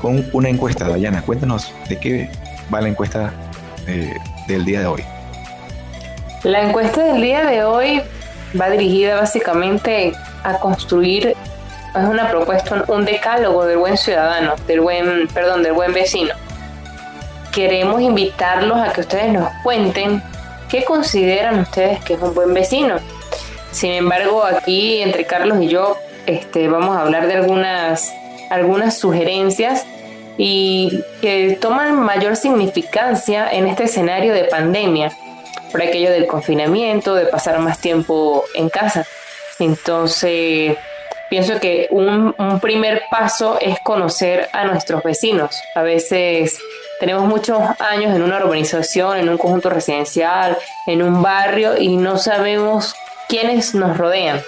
con 0.00 0.24
una 0.32 0.48
encuesta. 0.48 0.88
Dayana, 0.88 1.22
cuéntanos 1.22 1.72
de 1.88 1.98
qué 1.98 2.30
va 2.72 2.80
la 2.80 2.88
encuesta 2.88 3.32
eh, 3.86 4.14
del 4.48 4.64
día 4.64 4.80
de 4.80 4.86
hoy. 4.86 5.02
La 6.44 6.60
encuesta 6.60 7.02
del 7.02 7.22
día 7.22 7.42
de 7.46 7.64
hoy 7.64 8.02
va 8.60 8.68
dirigida 8.68 9.18
básicamente 9.18 10.12
a 10.42 10.58
construir, 10.58 11.28
es 11.28 12.04
una 12.04 12.28
propuesta, 12.28 12.84
un 12.88 13.06
decálogo 13.06 13.64
del 13.64 13.78
buen 13.78 13.96
ciudadano, 13.96 14.54
del 14.66 14.82
buen, 14.82 15.26
perdón, 15.28 15.62
del 15.62 15.72
buen 15.72 15.94
vecino. 15.94 16.34
Queremos 17.50 18.02
invitarlos 18.02 18.76
a 18.76 18.92
que 18.92 19.00
ustedes 19.00 19.32
nos 19.32 19.48
cuenten 19.62 20.22
qué 20.68 20.84
consideran 20.84 21.60
ustedes 21.60 22.04
que 22.04 22.12
es 22.12 22.20
un 22.20 22.34
buen 22.34 22.52
vecino. 22.52 22.96
Sin 23.70 23.92
embargo, 23.92 24.44
aquí 24.44 25.00
entre 25.00 25.24
Carlos 25.24 25.62
y 25.62 25.68
yo 25.68 25.96
este, 26.26 26.68
vamos 26.68 26.94
a 26.94 27.00
hablar 27.00 27.26
de 27.26 27.36
algunas, 27.36 28.12
algunas 28.50 28.98
sugerencias 28.98 29.86
y 30.36 31.00
que 31.22 31.56
toman 31.58 31.94
mayor 32.00 32.36
significancia 32.36 33.50
en 33.50 33.66
este 33.66 33.84
escenario 33.84 34.34
de 34.34 34.44
pandemia, 34.44 35.10
por 35.74 35.82
aquello 35.82 36.12
del 36.12 36.28
confinamiento, 36.28 37.16
de 37.16 37.26
pasar 37.26 37.58
más 37.58 37.80
tiempo 37.80 38.44
en 38.54 38.68
casa. 38.68 39.04
Entonces, 39.58 40.76
pienso 41.28 41.58
que 41.58 41.88
un, 41.90 42.32
un 42.38 42.60
primer 42.60 43.02
paso 43.10 43.58
es 43.60 43.80
conocer 43.80 44.48
a 44.52 44.66
nuestros 44.66 45.02
vecinos. 45.02 45.60
A 45.74 45.82
veces 45.82 46.60
tenemos 47.00 47.24
muchos 47.24 47.60
años 47.80 48.14
en 48.14 48.22
una 48.22 48.36
urbanización, 48.36 49.18
en 49.18 49.28
un 49.28 49.36
conjunto 49.36 49.68
residencial, 49.68 50.56
en 50.86 51.02
un 51.02 51.22
barrio 51.22 51.76
y 51.76 51.96
no 51.96 52.18
sabemos 52.18 52.94
quiénes 53.28 53.74
nos 53.74 53.98
rodean. 53.98 54.40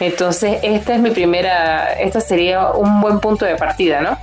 Entonces, 0.00 0.58
esta 0.64 0.94
es 0.96 1.00
mi 1.00 1.10
primera, 1.10 1.92
esta 1.92 2.20
sería 2.20 2.72
un 2.72 3.00
buen 3.00 3.20
punto 3.20 3.44
de 3.44 3.54
partida, 3.54 4.00
¿no? 4.00 4.18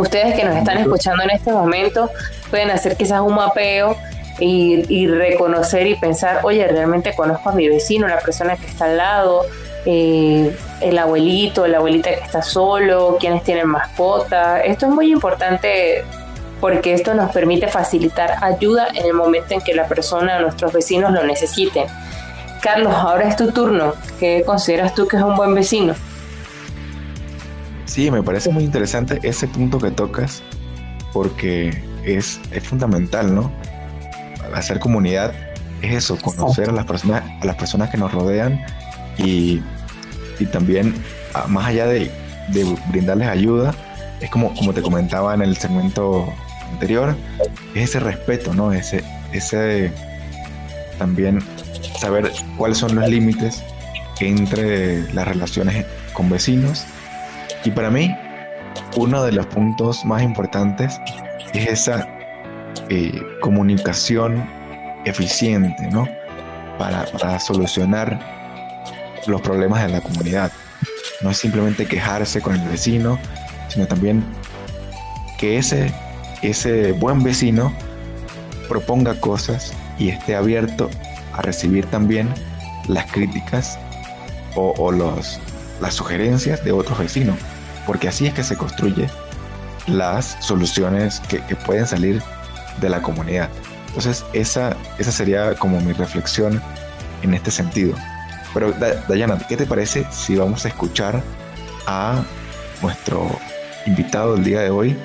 Ustedes 0.00 0.34
que 0.34 0.44
nos 0.44 0.56
están 0.56 0.78
escuchando 0.78 1.22
en 1.22 1.28
este 1.28 1.52
momento 1.52 2.08
pueden 2.48 2.70
hacer 2.70 2.96
quizás 2.96 3.20
un 3.20 3.34
mapeo 3.34 3.98
y, 4.38 4.84
y 4.88 5.06
reconocer 5.06 5.86
y 5.86 5.94
pensar, 5.94 6.40
oye, 6.42 6.66
realmente 6.66 7.14
conozco 7.14 7.50
a 7.50 7.52
mi 7.52 7.68
vecino, 7.68 8.08
la 8.08 8.20
persona 8.20 8.56
que 8.56 8.66
está 8.66 8.86
al 8.86 8.96
lado, 8.96 9.46
eh, 9.84 10.56
el 10.80 10.98
abuelito, 10.98 11.66
la 11.66 11.78
abuelita 11.78 12.10
que 12.10 12.20
está 12.20 12.42
solo, 12.42 13.16
quienes 13.18 13.42
tienen 13.42 13.68
mascota. 13.68 14.60
Esto 14.60 14.86
es 14.86 14.92
muy 14.92 15.10
importante 15.10 16.04
porque 16.60 16.94
esto 16.94 17.14
nos 17.14 17.32
permite 17.32 17.66
facilitar 17.66 18.36
ayuda 18.40 18.88
en 18.94 19.06
el 19.06 19.14
momento 19.14 19.54
en 19.54 19.60
que 19.60 19.74
la 19.74 19.88
persona, 19.88 20.40
nuestros 20.40 20.72
vecinos 20.72 21.12
lo 21.12 21.24
necesiten. 21.24 21.86
Carlos, 22.60 22.94
ahora 22.94 23.28
es 23.28 23.36
tu 23.36 23.50
turno. 23.50 23.94
¿Qué 24.20 24.44
consideras 24.46 24.94
tú 24.94 25.08
que 25.08 25.16
es 25.16 25.22
un 25.22 25.34
buen 25.34 25.54
vecino? 25.54 25.94
Sí, 27.84 28.10
me 28.10 28.22
parece 28.22 28.50
muy 28.50 28.62
interesante 28.62 29.18
ese 29.24 29.48
punto 29.48 29.78
que 29.78 29.90
tocas 29.90 30.42
porque 31.12 31.82
es, 32.04 32.40
es 32.52 32.62
fundamental, 32.66 33.34
¿no? 33.34 33.50
Hacer 34.54 34.78
comunidad 34.78 35.32
es 35.80 35.94
eso, 35.94 36.18
conocer 36.18 36.68
a 36.68 36.72
las 36.72 36.84
personas, 36.84 37.22
a 37.40 37.44
las 37.44 37.56
personas 37.56 37.90
que 37.90 37.98
nos 37.98 38.12
rodean 38.12 38.64
y, 39.18 39.60
y 40.38 40.46
también, 40.46 40.94
más 41.48 41.66
allá 41.66 41.86
de, 41.86 42.10
de, 42.48 42.76
brindarles 42.88 43.28
ayuda, 43.28 43.74
es 44.20 44.30
como, 44.30 44.54
como 44.54 44.72
te 44.72 44.82
comentaba 44.82 45.34
en 45.34 45.42
el 45.42 45.56
segmento 45.56 46.32
anterior, 46.70 47.16
es 47.74 47.90
ese 47.90 48.00
respeto, 48.00 48.54
¿no? 48.54 48.72
Ese, 48.72 49.02
ese 49.32 49.92
también 50.98 51.40
saber 51.98 52.30
cuáles 52.56 52.78
son 52.78 52.94
los 52.94 53.08
límites 53.08 53.62
entre 54.26 55.12
las 55.12 55.26
relaciones 55.26 55.86
con 56.12 56.28
vecinos. 56.30 56.84
Y 57.64 57.70
para 57.70 57.90
mí, 57.90 58.14
uno 58.96 59.22
de 59.24 59.32
los 59.32 59.46
puntos 59.46 60.04
más 60.04 60.22
importantes 60.22 61.00
es 61.52 61.68
esa 61.68 62.08
eh, 62.88 63.20
comunicación 63.40 64.48
eficiente, 65.04 65.88
¿no? 65.90 66.08
Para, 66.78 67.38
solucionar 67.38 68.18
los 69.26 69.40
problemas 69.40 69.82
de 69.82 69.88
la 69.88 70.00
comunidad. 70.00 70.50
No 71.20 71.30
es 71.30 71.38
simplemente 71.38 71.86
quejarse 71.86 72.40
con 72.40 72.56
el 72.56 72.68
vecino, 72.68 73.18
sino 73.68 73.86
también 73.86 74.24
que 75.38 75.58
ese, 75.58 75.92
ese 76.42 76.92
buen 76.92 77.22
vecino 77.22 77.72
proponga 78.68 79.14
cosas 79.20 79.72
y 79.98 80.08
esté 80.08 80.34
abierto 80.34 80.90
a 81.34 81.42
recibir 81.42 81.86
también 81.86 82.28
las 82.88 83.10
críticas 83.12 83.78
o, 84.54 84.92
los, 84.92 85.38
las 85.80 85.94
sugerencias 85.94 86.62
de 86.64 86.72
otros 86.72 86.98
vecinos, 86.98 87.36
porque 87.86 88.08
así 88.08 88.26
es 88.26 88.34
que 88.34 88.42
se 88.44 88.56
construye 88.56 89.08
las 89.86 90.36
soluciones 90.40 91.20
que, 91.20 91.38
pueden 91.66 91.86
salir 91.86 92.22
de 92.80 92.88
la 92.88 93.02
comunidad. 93.02 93.48
Entonces, 93.88 94.24
esa, 94.32 94.76
esa 94.98 95.12
sería 95.12 95.54
como 95.54 95.80
mi 95.80 95.92
reflexión 95.92 96.62
en 97.22 97.34
este 97.34 97.50
sentido. 97.50 97.94
Pero, 98.54 98.72
Dayana, 99.08 99.38
¿qué 99.48 99.56
te 99.56 99.66
parece 99.66 100.06
si 100.10 100.36
vamos 100.36 100.64
a 100.64 100.68
escuchar 100.68 101.22
a 101.86 102.22
nuestro 102.80 103.28
invitado 103.86 104.34
del 104.34 104.44
día 104.44 104.60
de 104.60 104.70
hoy, 104.70 104.96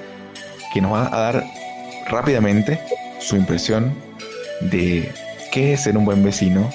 que 0.73 0.81
nos 0.81 0.93
va 0.93 1.07
a 1.07 1.19
dar 1.19 1.43
rápidamente 2.09 2.79
su 3.19 3.35
impresión 3.35 3.93
de 4.61 5.11
qué 5.51 5.73
es 5.73 5.81
ser 5.81 5.97
un 5.97 6.05
buen 6.05 6.23
vecino 6.23 6.69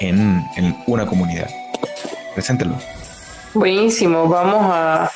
en, 0.00 0.44
en 0.56 0.76
una 0.86 1.06
comunidad? 1.06 1.48
Preséntelo. 2.34 2.76
Buenísimo, 3.54 4.28
vamos 4.28 4.70
a 4.70 5.10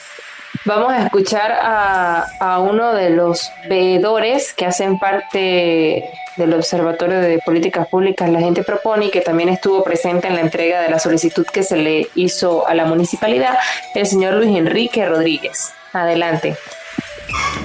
Vamos 0.67 0.93
a 0.93 1.05
escuchar 1.05 1.53
a, 1.63 2.59
uno 2.61 2.93
de 2.93 3.09
los 3.11 3.51
veedores 3.69 4.53
que 4.53 4.67
hacen 4.67 4.99
parte 4.99 6.05
del 6.37 6.53
Observatorio 6.53 7.19
de 7.19 7.39
Políticas 7.39 7.89
Públicas 7.89 8.29
La 8.29 8.41
Gente 8.41 8.63
Propone 8.63 9.07
y 9.07 9.11
que 9.11 9.23
también 9.23 9.49
estuvo 9.49 9.83
presente 9.83 10.29
en 10.29 10.35
la 10.35 10.43
entrega 10.43 10.83
de 10.83 10.91
la 10.91 10.99
solicitud 10.99 11.47
que 11.47 11.63
se 11.63 11.77
le 11.77 12.09
hizo 12.15 12.69
a 12.69 12.75
la 12.75 12.85
municipalidad, 12.85 13.55
el 13.95 14.07
señor 14.07 14.35
Luis 14.35 14.55
Enrique 14.55 15.07
Rodríguez. 15.07 15.71
Adelante. 15.95 16.57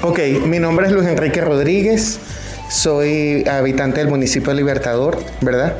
Ok, 0.02 0.20
mi 0.46 0.60
nombre 0.60 0.88
es 0.88 0.94
Luis 0.94 1.08
Enrique 1.08 1.42
Rodríguez, 1.42 2.20
soy 2.70 3.46
habitante 3.48 4.00
del 4.00 4.08
municipio 4.08 4.50
de 4.50 4.56
Libertador, 4.56 5.22
¿verdad? 5.42 5.76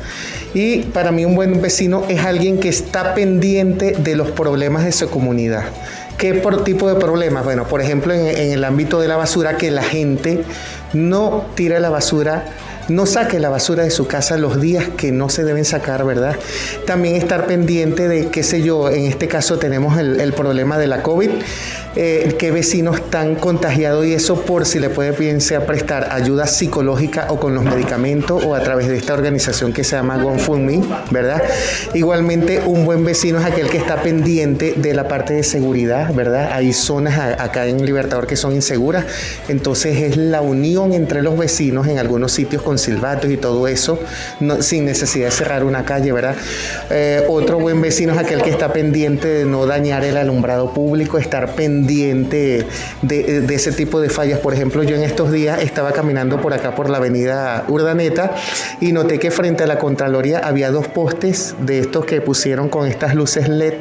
Y 0.52 0.82
para 0.82 1.12
mí 1.12 1.24
un 1.24 1.34
buen 1.34 1.60
vecino 1.62 2.04
es 2.08 2.24
alguien 2.24 2.60
que 2.60 2.68
está 2.68 3.14
pendiente 3.14 3.92
de 3.92 4.16
los 4.16 4.30
problemas 4.30 4.84
de 4.84 4.92
su 4.92 5.08
comunidad 5.08 5.64
¿Qué 6.18 6.34
por 6.34 6.64
tipo 6.64 6.88
de 6.88 6.98
problemas? 6.98 7.44
Bueno, 7.44 7.64
por 7.64 7.80
ejemplo, 7.80 8.12
en, 8.14 8.26
en, 8.26 8.52
el 8.52 8.64
ámbito 8.64 9.00
de 9.00 9.08
la 9.08 9.16
basura, 9.16 9.56
que 9.56 9.70
la 9.70 9.82
gente 9.82 10.44
no 10.92 11.46
tira 11.54 11.78
la 11.78 11.90
basura 11.90 12.44
no 12.88 13.06
saque 13.06 13.40
la 13.40 13.48
basura 13.48 13.82
de 13.82 13.90
su 13.90 14.06
casa 14.06 14.36
los 14.36 14.60
días 14.60 14.88
que 14.96 15.12
no 15.12 15.28
se 15.28 15.44
deben 15.44 15.64
sacar, 15.64 16.04
¿verdad? 16.04 16.36
También 16.86 17.16
estar 17.16 17.46
pendiente 17.46 18.08
de, 18.08 18.28
qué 18.28 18.42
sé 18.42 18.62
yo, 18.62 18.90
en 18.90 19.06
este 19.06 19.28
caso 19.28 19.58
tenemos 19.58 19.98
el, 19.98 20.32
problema 20.36 20.76
de 20.76 20.86
la 20.86 21.02
COVID, 21.02 21.30
eh, 21.94 22.34
qué 22.38 22.50
vecinos 22.50 22.96
están 22.96 23.36
contagiados 23.36 24.04
y 24.04 24.12
eso 24.12 24.42
por 24.42 24.66
si 24.66 24.78
le 24.78 24.90
puede 24.90 25.12
bien 25.12 25.38
prestar 25.66 26.08
ayuda 26.12 26.46
psicológica 26.46 27.26
o 27.30 27.40
con 27.40 27.54
los 27.54 27.64
medicamentos 27.64 28.44
o 28.44 28.54
a 28.54 28.60
través 28.60 28.88
de 28.88 28.96
esta 28.96 29.14
organización 29.14 29.72
que 29.72 29.82
se 29.82 29.96
llama 29.96 30.22
GoFundMe, 30.22 30.82
¿verdad? 31.10 31.42
Igualmente, 31.94 32.60
un 32.66 32.84
buen 32.84 33.04
vecino 33.04 33.38
es 33.38 33.46
aquel 33.46 33.68
que 33.68 33.78
está 33.78 34.02
pendiente 34.02 34.74
de 34.76 34.92
la 34.92 35.08
parte 35.08 35.32
de 35.32 35.42
seguridad, 35.42 36.12
¿verdad? 36.12 36.50
Hay 36.52 36.72
zonas 36.72 37.18
acá 37.38 37.66
en 37.66 37.84
Libertador 37.84 38.26
que 38.26 38.36
son 38.36 38.54
inseguras, 38.54 39.06
entonces 39.48 40.02
es 40.02 40.16
la 40.16 40.42
unión 40.42 40.92
entre 40.92 41.22
los 41.22 41.38
vecinos 41.38 41.86
en 41.86 41.98
algunos 41.98 42.32
sitios 42.32 42.62
con 42.62 42.75
silbatos 42.78 43.30
y 43.30 43.36
todo 43.36 43.68
eso, 43.68 43.98
sin 44.60 44.84
necesidad 44.84 45.26
de 45.26 45.32
cerrar 45.32 45.64
una 45.64 45.84
calle, 45.84 46.12
¿verdad? 46.12 46.36
Eh, 46.90 47.24
otro 47.28 47.58
buen 47.58 47.80
vecino 47.80 48.12
es 48.12 48.18
aquel 48.18 48.42
que 48.42 48.50
está 48.50 48.72
pendiente 48.72 49.28
de 49.28 49.44
no 49.44 49.66
dañar 49.66 50.04
el 50.04 50.16
alumbrado 50.16 50.72
público, 50.72 51.18
estar 51.18 51.54
pendiente 51.54 52.66
de, 53.02 53.40
de 53.40 53.54
ese 53.54 53.72
tipo 53.72 54.00
de 54.00 54.08
fallas. 54.08 54.38
Por 54.40 54.54
ejemplo, 54.54 54.82
yo 54.82 54.96
en 54.96 55.02
estos 55.02 55.32
días 55.32 55.62
estaba 55.62 55.92
caminando 55.92 56.40
por 56.40 56.52
acá 56.52 56.74
por 56.74 56.90
la 56.90 56.98
avenida 56.98 57.64
Urdaneta 57.68 58.34
y 58.80 58.92
noté 58.92 59.18
que 59.18 59.30
frente 59.30 59.64
a 59.64 59.66
la 59.66 59.78
Contraloría 59.78 60.38
había 60.40 60.70
dos 60.70 60.88
postes 60.88 61.54
de 61.60 61.80
estos 61.80 62.04
que 62.04 62.20
pusieron 62.20 62.68
con 62.68 62.86
estas 62.86 63.14
luces 63.14 63.48
LED 63.48 63.74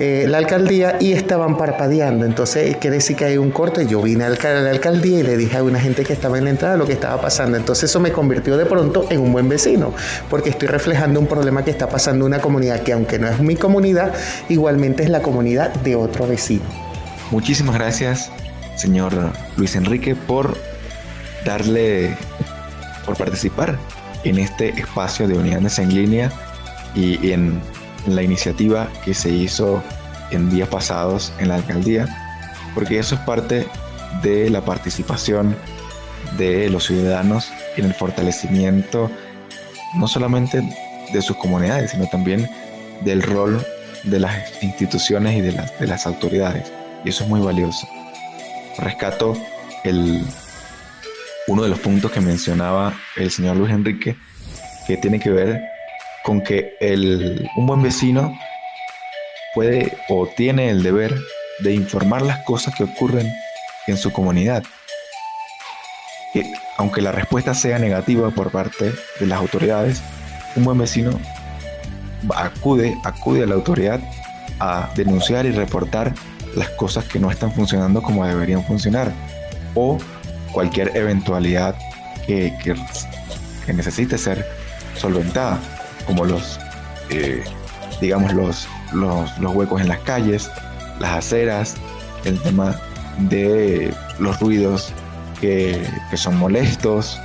eh, 0.00 0.26
la 0.28 0.38
alcaldía 0.38 0.96
y 1.00 1.12
estaban 1.12 1.56
parpadeando. 1.56 2.24
Entonces 2.24 2.76
quiere 2.78 2.96
decir 2.96 3.16
que 3.16 3.26
hay 3.26 3.38
un 3.38 3.50
corte. 3.50 3.86
Yo 3.86 4.02
vine 4.02 4.24
a 4.24 4.30
la 4.30 4.70
alcaldía 4.70 5.20
y 5.20 5.22
le 5.22 5.36
dije 5.36 5.56
a 5.56 5.62
una 5.62 5.78
gente 5.78 6.04
que 6.04 6.12
estaba 6.12 6.36
en 6.38 6.44
la 6.44 6.50
entrada 6.50 6.76
lo 6.76 6.86
que 6.86 6.94
estaba 6.94 7.20
pasando. 7.20 7.56
Entonces 7.56 7.90
eso 7.90 8.00
me 8.00 8.10
convirtió 8.10 8.56
de 8.56 8.66
pronto 8.66 9.06
en 9.10 9.20
un 9.20 9.32
buen 9.32 9.48
vecino, 9.48 9.94
porque 10.28 10.50
estoy 10.50 10.68
reflejando 10.68 11.20
un 11.20 11.26
problema 11.26 11.64
que 11.64 11.70
está 11.70 11.88
pasando 11.88 12.26
en 12.26 12.32
una 12.32 12.40
comunidad 12.40 12.82
que 12.82 12.92
aunque 12.92 13.18
no 13.18 13.28
es 13.28 13.38
mi 13.38 13.56
comunidad, 13.56 14.12
igualmente 14.48 15.04
es 15.04 15.10
la 15.10 15.22
comunidad 15.22 15.72
de 15.74 15.94
otro 15.94 16.26
vecino. 16.26 16.64
Muchísimas 17.30 17.76
gracias, 17.76 18.30
señor 18.76 19.12
Luis 19.56 19.76
Enrique, 19.76 20.14
por 20.14 20.56
darle, 21.44 22.16
por 23.06 23.16
participar 23.16 23.78
en 24.24 24.38
este 24.38 24.70
espacio 24.70 25.28
de 25.28 25.34
unidades 25.34 25.78
en 25.78 25.94
línea 25.94 26.32
y 26.94 27.32
en 27.32 27.60
la 28.06 28.22
iniciativa 28.22 28.88
que 29.04 29.14
se 29.14 29.30
hizo 29.30 29.82
en 30.30 30.50
días 30.50 30.68
pasados 30.68 31.32
en 31.38 31.48
la 31.48 31.56
alcaldía, 31.56 32.08
porque 32.74 32.98
eso 32.98 33.14
es 33.14 33.20
parte 33.22 33.66
de 34.22 34.50
la 34.50 34.64
participación 34.64 35.56
de 36.38 36.68
los 36.70 36.86
ciudadanos 36.86 37.50
en 37.76 37.84
el 37.86 37.94
fortalecimiento 37.94 39.10
no 39.96 40.08
solamente 40.08 40.62
de 41.12 41.22
sus 41.22 41.36
comunidades, 41.36 41.92
sino 41.92 42.06
también 42.08 42.48
del 43.02 43.22
rol 43.22 43.64
de 44.04 44.18
las 44.18 44.62
instituciones 44.62 45.36
y 45.36 45.40
de 45.40 45.52
las, 45.52 45.78
de 45.78 45.86
las 45.86 46.06
autoridades. 46.06 46.72
Y 47.04 47.10
eso 47.10 47.24
es 47.24 47.30
muy 47.30 47.40
valioso. 47.40 47.86
Rescato 48.78 49.36
el, 49.84 50.24
uno 51.46 51.62
de 51.62 51.68
los 51.68 51.78
puntos 51.78 52.10
que 52.10 52.20
mencionaba 52.20 52.94
el 53.16 53.30
señor 53.30 53.56
Luis 53.56 53.70
Enrique, 53.70 54.16
que 54.86 54.96
tiene 54.96 55.20
que 55.20 55.30
ver 55.30 55.62
con 56.24 56.40
que 56.40 56.76
el, 56.80 57.48
un 57.54 57.66
buen 57.66 57.82
vecino 57.82 58.36
puede 59.54 59.96
o 60.08 60.26
tiene 60.26 60.70
el 60.70 60.82
deber 60.82 61.14
de 61.60 61.74
informar 61.74 62.22
las 62.22 62.42
cosas 62.44 62.74
que 62.74 62.84
ocurren 62.84 63.30
en 63.86 63.96
su 63.96 64.10
comunidad. 64.10 64.64
Que, 66.32 66.50
aunque 66.78 67.02
la 67.02 67.12
respuesta 67.12 67.54
sea 67.54 67.78
negativa 67.78 68.30
por 68.30 68.50
parte 68.50 68.92
de 69.20 69.26
las 69.26 69.38
autoridades, 69.38 70.02
un 70.56 70.64
buen 70.64 70.78
vecino 70.78 71.20
acude, 72.34 72.96
acude 73.04 73.42
a 73.42 73.46
la 73.46 73.54
autoridad 73.54 74.00
a 74.60 74.90
denunciar 74.96 75.44
y 75.44 75.52
reportar 75.52 76.14
las 76.56 76.70
cosas 76.70 77.04
que 77.04 77.20
no 77.20 77.30
están 77.30 77.52
funcionando 77.52 78.02
como 78.02 78.26
deberían 78.26 78.64
funcionar 78.64 79.12
o 79.74 79.98
cualquier 80.52 80.96
eventualidad 80.96 81.76
que, 82.26 82.54
que, 82.62 82.74
que 83.66 83.72
necesite 83.74 84.16
ser 84.16 84.46
solventada 84.96 85.60
como 86.06 86.24
los, 86.24 86.58
eh, 87.10 87.42
digamos, 88.00 88.32
los, 88.32 88.68
los, 88.92 89.54
huecos 89.54 89.80
en 89.80 89.88
las 89.88 89.98
calles, 90.00 90.50
las 91.00 91.12
aceras, 91.12 91.76
el 92.24 92.38
tema 92.40 92.76
de 93.18 93.92
los 94.18 94.40
ruidos 94.40 94.92
que, 95.40 95.86
son 96.14 96.38
molestos, 96.38 97.18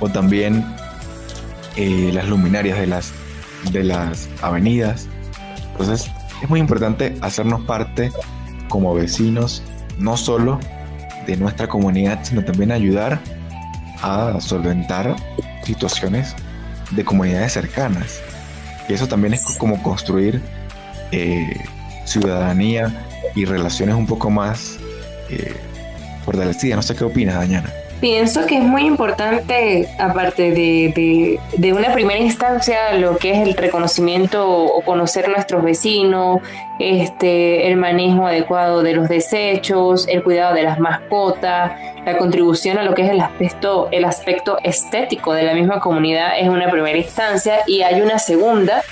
o 0.00 0.08
también 0.08 0.64
eh, 1.76 2.10
las 2.12 2.28
luminarias 2.28 2.78
de 2.78 2.86
las, 2.86 3.12
de 3.72 3.84
las 3.84 4.28
avenidas. 4.42 5.08
Entonces, 5.72 6.10
es 6.42 6.48
muy 6.48 6.60
importante 6.60 7.16
hacernos 7.20 7.62
parte 7.62 8.12
como 8.68 8.94
vecinos, 8.94 9.62
no 9.98 10.16
solo 10.16 10.60
de 11.26 11.36
nuestra 11.36 11.68
comunidad, 11.68 12.20
sino 12.22 12.44
también 12.44 12.70
ayudar 12.72 13.20
a 14.02 14.38
solventar 14.40 15.16
situaciones 15.64 16.34
de 16.94 17.04
comunidades 17.04 17.52
cercanas. 17.52 18.20
Y 18.88 18.94
eso 18.94 19.06
también 19.06 19.34
es 19.34 19.44
como 19.58 19.82
construir 19.82 20.40
eh, 21.10 21.56
ciudadanía 22.04 22.92
y 23.34 23.44
relaciones 23.44 23.94
un 23.94 24.06
poco 24.06 24.30
más 24.30 24.78
eh, 25.30 25.54
fortalecidas. 26.24 26.76
No 26.76 26.82
sé 26.82 26.94
qué 26.94 27.04
opinas, 27.04 27.36
Dañana. 27.36 27.72
Pienso 28.04 28.44
que 28.44 28.58
es 28.58 28.62
muy 28.62 28.82
importante, 28.82 29.88
aparte 29.98 30.50
de, 30.50 31.40
de, 31.56 31.72
una 31.72 31.90
primera 31.94 32.20
instancia, 32.20 32.92
lo 32.98 33.16
que 33.16 33.30
es 33.30 33.48
el 33.48 33.54
reconocimiento 33.54 34.46
o 34.46 34.82
conocer 34.82 35.30
nuestros 35.30 35.64
vecinos, 35.64 36.42
este, 36.78 37.66
el 37.66 37.78
manejo 37.78 38.26
adecuado 38.26 38.82
de 38.82 38.92
los 38.92 39.08
desechos, 39.08 40.06
el 40.06 40.22
cuidado 40.22 40.54
de 40.54 40.64
las 40.64 40.78
mascotas, 40.78 41.80
la 42.04 42.18
contribución 42.18 42.76
a 42.76 42.82
lo 42.82 42.94
que 42.94 43.06
es 43.06 43.10
el 43.10 43.22
aspecto, 43.22 43.88
el 43.90 44.04
aspecto 44.04 44.58
estético 44.62 45.32
de 45.32 45.44
la 45.44 45.54
misma 45.54 45.80
comunidad 45.80 46.38
es 46.38 46.50
una 46.50 46.70
primera 46.70 46.98
instancia 46.98 47.60
y 47.66 47.80
hay 47.80 48.02
una 48.02 48.18
segunda 48.18 48.82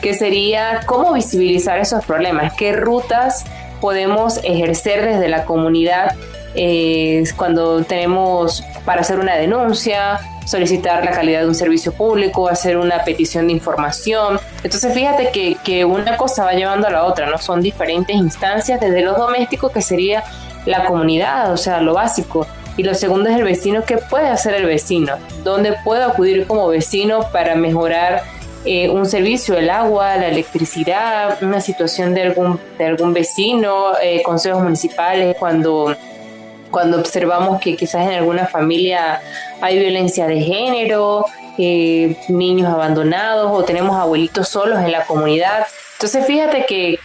que 0.00 0.14
sería 0.14 0.80
cómo 0.86 1.12
visibilizar 1.12 1.78
esos 1.80 2.02
problemas, 2.06 2.54
qué 2.54 2.72
rutas 2.72 3.44
podemos 3.82 4.40
ejercer 4.42 5.04
desde 5.04 5.28
la 5.28 5.44
comunidad 5.44 6.16
eh, 6.54 7.24
cuando 7.36 7.82
tenemos 7.84 8.62
para 8.84 9.00
hacer 9.00 9.18
una 9.18 9.34
denuncia, 9.34 10.20
solicitar 10.46 11.04
la 11.04 11.10
calidad 11.10 11.40
de 11.40 11.48
un 11.48 11.54
servicio 11.54 11.92
público, 11.92 12.48
hacer 12.48 12.76
una 12.76 13.02
petición 13.04 13.46
de 13.46 13.54
información. 13.54 14.38
Entonces 14.62 14.92
fíjate 14.92 15.30
que, 15.64 15.84
una 15.84 16.16
cosa 16.16 16.44
va 16.44 16.52
llevando 16.52 16.86
a 16.86 16.90
la 16.90 17.04
otra, 17.04 17.26
¿no? 17.26 17.38
Son 17.38 17.60
diferentes 17.60 18.14
instancias, 18.14 18.80
desde 18.80 19.02
los 19.02 19.16
domésticos, 19.16 19.72
que 19.72 19.82
sería 19.82 20.22
la 20.66 20.84
comunidad, 20.84 21.52
o 21.52 21.56
sea, 21.56 21.80
lo 21.80 21.94
básico. 21.94 22.46
Y 22.76 22.82
lo 22.82 22.94
segundo 22.94 23.30
es 23.30 23.36
el 23.36 23.44
vecino, 23.44 23.84
¿qué 23.84 23.98
puede 23.98 24.28
hacer 24.28 24.54
el 24.54 24.66
vecino? 24.66 25.16
¿Dónde 25.44 25.74
puedo 25.84 26.04
acudir 26.06 26.46
como 26.46 26.66
vecino 26.68 27.28
para 27.32 27.54
mejorar 27.54 28.22
eh, 28.64 28.88
un 28.88 29.06
servicio, 29.06 29.56
el 29.56 29.70
agua, 29.70 30.16
la 30.16 30.28
electricidad, 30.28 31.40
una 31.42 31.60
situación 31.60 32.14
de 32.14 32.22
algún, 32.22 32.58
de 32.78 32.86
algún 32.86 33.12
vecino, 33.12 33.92
eh, 34.02 34.22
consejos 34.22 34.62
municipales, 34.62 35.36
cuando 35.38 35.94
cuando 36.74 36.98
observamos 36.98 37.60
que 37.60 37.76
quizás 37.76 38.02
en 38.02 38.14
alguna 38.14 38.48
familia 38.48 39.22
hay 39.60 39.78
violencia 39.78 40.26
de 40.26 40.40
género, 40.40 41.24
eh, 41.56 42.16
niños 42.26 42.68
abandonados 42.68 43.52
o 43.52 43.62
tenemos 43.62 43.96
abuelitos 43.96 44.48
solos 44.48 44.80
en 44.80 44.90
la 44.90 45.04
comunidad. 45.06 45.68
Entonces 45.92 46.26
fíjate 46.26 46.66
que, 46.66 46.98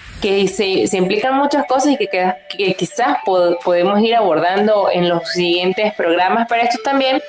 se, 0.47 0.97
implican 0.97 1.35
muchas 1.37 1.67
cosas 1.67 1.91
y 1.91 1.97
que, 1.97 2.33
que 2.49 2.73
quizás 2.73 3.19
podemos 3.23 4.01
ir 4.01 4.15
abordando 4.15 4.89
en 4.91 5.07
los 5.07 5.29
siguientes 5.29 5.93
programas, 5.93 6.47
pero 6.49 6.63
esto 6.63 6.79
también 6.83 7.21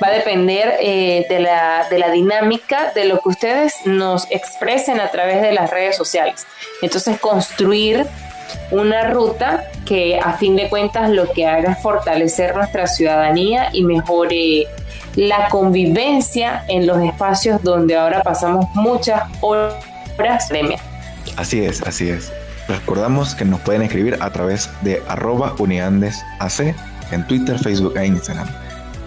va 0.00 0.06
a 0.06 0.12
depender 0.12 0.76
eh, 0.78 1.26
de, 1.28 1.40
la, 1.40 1.88
de 1.90 1.98
la 1.98 2.10
dinámica 2.12 2.92
de 2.94 3.06
lo 3.06 3.20
que 3.20 3.30
ustedes 3.30 3.74
nos 3.84 4.30
expresen 4.30 5.00
a 5.00 5.10
través 5.10 5.42
de 5.42 5.50
las 5.50 5.68
redes 5.70 5.96
sociales. 5.96 6.46
Entonces 6.82 7.18
construir 7.18 8.06
una 8.70 9.10
ruta 9.10 9.64
que 9.84 10.18
a 10.18 10.34
fin 10.34 10.56
de 10.56 10.68
cuentas 10.68 11.10
lo 11.10 11.30
que 11.32 11.46
haga 11.46 11.72
es 11.72 11.82
fortalecer 11.82 12.54
nuestra 12.54 12.86
ciudadanía 12.86 13.70
y 13.72 13.82
mejore 13.82 14.66
la 15.16 15.48
convivencia 15.48 16.64
en 16.68 16.86
los 16.86 17.02
espacios 17.02 17.62
donde 17.62 17.96
ahora 17.96 18.22
pasamos 18.22 18.66
muchas 18.74 19.22
horas 19.40 19.74
de 20.50 20.78
Así 21.36 21.64
es, 21.64 21.82
así 21.82 22.10
es. 22.10 22.32
Recordamos 22.68 23.34
que 23.34 23.44
nos 23.44 23.60
pueden 23.60 23.82
escribir 23.82 24.16
a 24.20 24.30
través 24.30 24.70
de 24.82 25.02
arroba 25.08 25.54
uniandesac 25.58 26.74
en 27.10 27.26
Twitter, 27.26 27.58
Facebook 27.58 27.96
e 27.96 28.06
Instagram. 28.06 28.48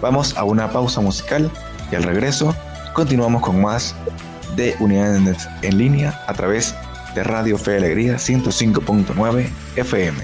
Vamos 0.01 0.35
a 0.35 0.43
una 0.43 0.69
pausa 0.69 0.99
musical 0.99 1.49
y 1.91 1.95
al 1.95 2.03
regreso 2.03 2.53
continuamos 2.93 3.41
con 3.41 3.61
más 3.61 3.95
de 4.55 4.75
Unidades 4.79 5.47
en 5.61 5.77
línea 5.77 6.19
a 6.27 6.33
través 6.33 6.73
de 6.73 6.92
de 7.13 7.23
Radio 7.23 7.57
Fe 7.57 7.77
Alegría 7.77 8.15
105.9 8.15 9.49
FM. 9.75 10.23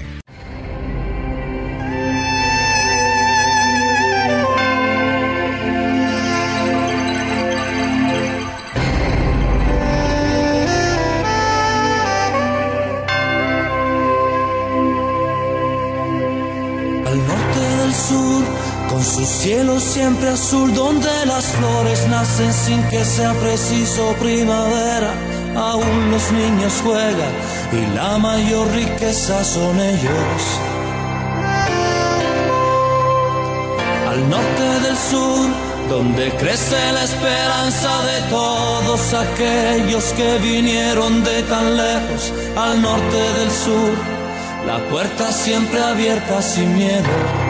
Al 17.06 17.18
norte 17.26 17.60
del 17.60 17.94
sur, 17.94 18.44
con 18.88 19.02
su 19.02 19.24
cielo 19.24 19.78
siempre 19.78 20.28
azul, 20.30 20.74
donde 20.74 21.08
las 21.26 21.44
flores 21.46 22.08
nacen 22.08 22.52
sin 22.52 22.82
que 22.88 23.04
sea 23.04 23.32
preciso 23.34 24.14
primavera 24.18 25.29
aún 25.56 26.10
los 26.10 26.32
niños 26.32 26.80
juegan 26.82 27.32
y 27.72 27.94
la 27.94 28.18
mayor 28.18 28.70
riqueza 28.72 29.44
son 29.44 29.80
ellos. 29.80 30.42
Al 34.08 34.28
norte 34.28 34.80
del 34.86 34.96
sur, 34.96 35.48
donde 35.88 36.30
crece 36.32 36.92
la 36.92 37.04
esperanza 37.04 37.90
de 38.02 38.20
todos 38.28 39.14
aquellos 39.14 40.04
que 40.12 40.38
vinieron 40.38 41.22
de 41.24 41.42
tan 41.44 41.76
lejos, 41.76 42.32
al 42.56 42.82
norte 42.82 43.20
del 43.38 43.50
sur, 43.50 43.92
la 44.66 44.78
puerta 44.88 45.32
siempre 45.32 45.80
abierta 45.80 46.42
sin 46.42 46.76
miedo. 46.76 47.49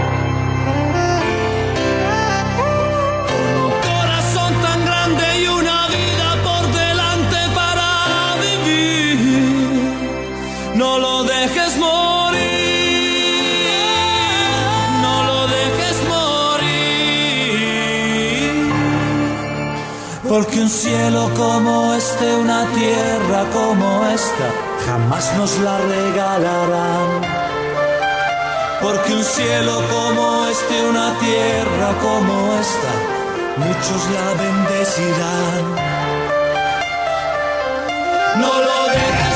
Porque 20.42 20.58
un 20.58 20.70
cielo 20.70 21.30
como 21.36 21.92
este, 21.92 22.34
una 22.34 22.64
tierra 22.72 23.44
como 23.52 24.06
esta, 24.06 24.48
jamás 24.86 25.30
nos 25.36 25.58
la 25.58 25.76
regalarán. 25.76 27.20
Porque 28.80 29.12
un 29.16 29.22
cielo 29.22 29.82
como 29.92 30.46
este, 30.46 30.88
una 30.88 31.12
tierra 31.18 31.88
como 32.00 32.54
esta, 32.54 32.92
muchos 33.58 34.00
la 34.14 34.28
bendecirán. 34.42 35.64
No 38.40 38.52
lo 38.66 38.88
dejes 38.94 39.29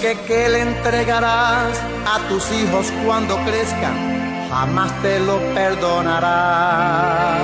que 0.00 0.48
le 0.48 0.62
entregarás 0.62 1.78
a 2.06 2.18
tus 2.28 2.50
hijos 2.52 2.90
cuando 3.04 3.36
crezcan, 3.44 4.48
jamás 4.48 4.90
te 5.02 5.20
lo 5.20 5.38
perdonarás. 5.54 7.40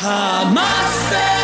Jamás 0.00 0.92
te 1.10 1.35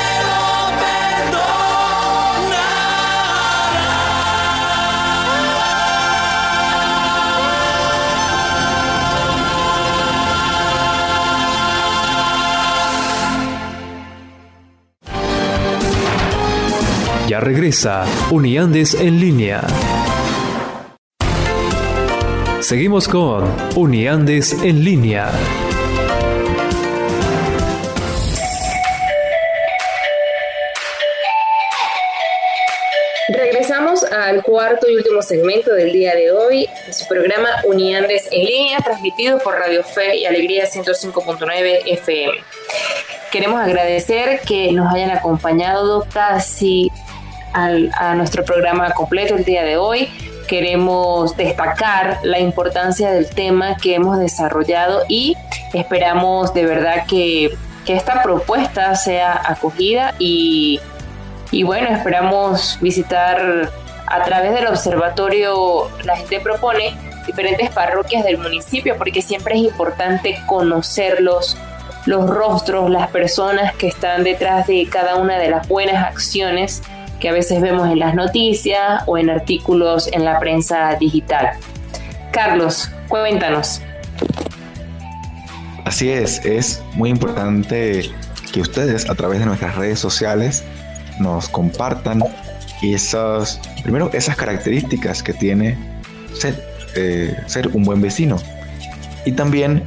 Ya 17.32 17.40
regresa 17.40 18.04
Uniandes 18.30 18.92
en 18.92 19.18
línea. 19.18 19.62
Seguimos 22.60 23.08
con 23.08 23.50
Uniandes 23.74 24.52
en 24.62 24.84
línea. 24.84 25.30
Regresamos 33.28 34.04
al 34.04 34.42
cuarto 34.42 34.90
y 34.90 34.96
último 34.96 35.22
segmento 35.22 35.72
del 35.72 35.90
día 35.90 36.14
de 36.14 36.32
hoy, 36.32 36.68
su 36.90 37.08
programa 37.08 37.48
Uniandes 37.64 38.28
en 38.30 38.44
línea, 38.44 38.76
transmitido 38.84 39.38
por 39.38 39.54
Radio 39.54 39.82
Fe 39.82 40.16
y 40.18 40.26
Alegría 40.26 40.66
105.9 40.66 41.80
FM. 41.86 42.34
Queremos 43.30 43.58
agradecer 43.58 44.40
que 44.46 44.70
nos 44.72 44.92
hayan 44.92 45.10
acompañado 45.10 46.06
casi 46.12 46.92
a 47.54 48.14
nuestro 48.14 48.44
programa 48.44 48.90
completo 48.92 49.36
el 49.36 49.44
día 49.44 49.64
de 49.64 49.76
hoy. 49.76 50.08
Queremos 50.46 51.36
destacar 51.36 52.18
la 52.22 52.38
importancia 52.38 53.10
del 53.10 53.30
tema 53.30 53.76
que 53.76 53.94
hemos 53.94 54.18
desarrollado 54.18 55.02
y 55.08 55.36
esperamos 55.72 56.52
de 56.52 56.66
verdad 56.66 57.06
que, 57.08 57.56
que 57.86 57.94
esta 57.94 58.22
propuesta 58.22 58.94
sea 58.96 59.40
acogida 59.44 60.14
y 60.18 60.80
y 61.52 61.64
bueno, 61.64 61.88
esperamos 61.88 62.78
visitar 62.80 63.70
a 64.06 64.24
través 64.24 64.54
del 64.54 64.66
observatorio, 64.66 65.90
la 66.02 66.16
gente 66.16 66.40
propone 66.40 66.96
diferentes 67.26 67.70
parroquias 67.70 68.24
del 68.24 68.38
municipio 68.38 68.96
porque 68.96 69.20
siempre 69.20 69.56
es 69.56 69.60
importante 69.60 70.40
conocerlos, 70.46 71.58
los 72.06 72.28
rostros, 72.28 72.90
las 72.90 73.08
personas 73.10 73.74
que 73.74 73.86
están 73.86 74.24
detrás 74.24 74.66
de 74.66 74.88
cada 74.90 75.16
una 75.16 75.38
de 75.38 75.50
las 75.50 75.68
buenas 75.68 76.02
acciones 76.02 76.82
que 77.22 77.28
a 77.28 77.32
veces 77.32 77.60
vemos 77.60 77.88
en 77.88 78.00
las 78.00 78.16
noticias 78.16 79.04
o 79.06 79.16
en 79.16 79.30
artículos 79.30 80.08
en 80.12 80.24
la 80.24 80.40
prensa 80.40 80.96
digital. 80.96 81.52
Carlos, 82.32 82.90
cuéntanos. 83.06 83.80
Así 85.84 86.10
es, 86.10 86.44
es 86.44 86.82
muy 86.94 87.10
importante 87.10 88.10
que 88.52 88.60
ustedes 88.60 89.08
a 89.08 89.14
través 89.14 89.38
de 89.38 89.46
nuestras 89.46 89.76
redes 89.76 90.00
sociales 90.00 90.64
nos 91.20 91.48
compartan 91.48 92.24
esas, 92.82 93.60
primero, 93.84 94.10
esas 94.12 94.34
características 94.34 95.22
que 95.22 95.32
tiene 95.32 95.78
ser, 96.34 96.60
eh, 96.96 97.36
ser 97.46 97.68
un 97.68 97.84
buen 97.84 98.00
vecino. 98.02 98.36
Y 99.24 99.30
también, 99.30 99.84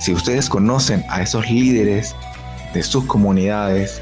si 0.00 0.14
ustedes 0.14 0.48
conocen 0.48 1.04
a 1.10 1.20
esos 1.20 1.50
líderes 1.50 2.16
de 2.72 2.82
sus 2.82 3.04
comunidades 3.04 4.00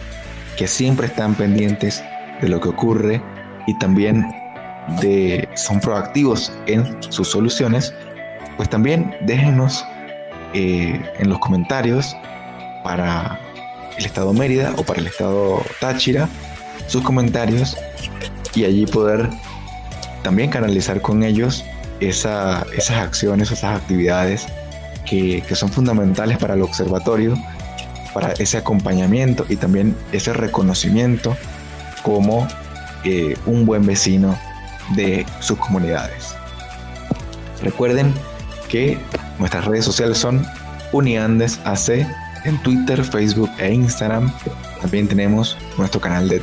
que 0.56 0.68
siempre 0.68 1.08
están 1.08 1.34
pendientes 1.34 2.04
de 2.40 2.48
lo 2.48 2.60
que 2.60 2.68
ocurre 2.68 3.22
y 3.66 3.78
también 3.78 4.26
de, 5.00 5.48
son 5.54 5.80
proactivos 5.80 6.52
en 6.66 7.02
sus 7.12 7.28
soluciones, 7.28 7.92
pues 8.56 8.68
también 8.68 9.14
déjenos 9.22 9.84
eh, 10.54 11.00
en 11.18 11.28
los 11.28 11.38
comentarios 11.38 12.16
para 12.82 13.38
el 13.96 14.06
estado 14.06 14.32
Mérida 14.32 14.72
o 14.76 14.82
para 14.82 15.00
el 15.00 15.06
estado 15.06 15.62
Táchira 15.80 16.28
sus 16.86 17.02
comentarios 17.02 17.76
y 18.54 18.64
allí 18.64 18.86
poder 18.86 19.28
también 20.22 20.50
canalizar 20.50 21.00
con 21.00 21.22
ellos 21.22 21.64
esa, 22.00 22.64
esas 22.76 22.96
acciones, 22.98 23.50
esas 23.50 23.76
actividades 23.76 24.46
que, 25.04 25.42
son 25.54 25.70
fundamentales 25.70 26.38
para 26.38 26.54
el 26.54 26.62
observatorio, 26.62 27.36
para 28.12 28.32
ese 28.32 28.58
acompañamiento 28.58 29.46
y 29.48 29.56
también 29.56 29.96
ese 30.12 30.32
reconocimiento 30.32 31.36
como 32.02 32.46
eh, 33.04 33.36
un 33.46 33.64
buen 33.66 33.86
vecino 33.86 34.38
de 34.94 35.24
sus 35.40 35.58
comunidades. 35.58 36.34
Recuerden 37.62 38.14
que 38.68 38.98
nuestras 39.38 39.64
redes 39.64 39.84
sociales 39.84 40.18
son 40.18 40.46
Uniandes 40.92 41.60
AC 41.64 42.06
en 42.44 42.58
Twitter, 42.62 43.02
Facebook 43.04 43.50
e 43.58 43.72
Instagram. 43.72 44.32
También 44.80 45.08
tenemos 45.08 45.56
nuestro 45.76 46.00
canal 46.00 46.28
de 46.28 46.40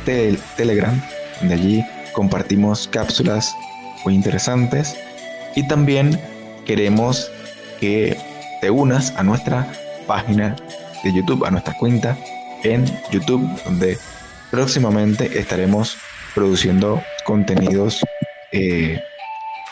Telegram, 0.56 1.00
donde 1.40 1.54
allí 1.54 1.84
compartimos 2.12 2.88
cápsulas 2.88 3.54
muy 4.04 4.14
interesantes. 4.14 4.96
Y 5.54 5.66
también 5.68 6.20
queremos 6.64 7.30
que 7.80 8.16
te 8.60 8.70
unas 8.70 9.14
a 9.16 9.22
nuestra 9.22 9.70
página 10.06 10.56
de 11.02 11.14
YouTube, 11.14 11.44
a 11.44 11.50
nuestra 11.50 11.74
cuenta 11.78 12.16
en 12.62 12.84
YouTube, 13.10 13.48
donde 13.64 13.98
próximamente 14.50 15.38
estaremos 15.38 15.96
produciendo 16.34 17.02
contenidos 17.24 18.04
eh, 18.52 19.02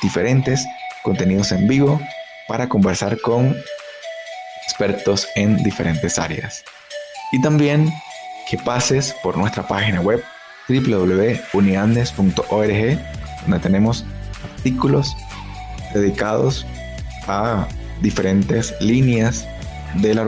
diferentes, 0.02 0.66
contenidos 1.02 1.52
en 1.52 1.68
vivo, 1.68 2.00
para 2.48 2.68
conversar 2.68 3.18
con 3.20 3.56
expertos 4.66 5.28
en 5.34 5.62
diferentes 5.62 6.18
áreas. 6.18 6.64
Y 7.32 7.40
también 7.40 7.90
que 8.48 8.58
pases 8.58 9.14
por 9.22 9.36
nuestra 9.36 9.66
página 9.66 10.00
web 10.00 10.22
www.uniandes.org, 10.68 12.98
donde 13.42 13.58
tenemos 13.60 14.04
artículos 14.56 15.16
dedicados 15.92 16.66
a 17.26 17.68
diferentes 18.00 18.74
líneas 18.80 19.46
de 19.94 20.14
la 20.14 20.24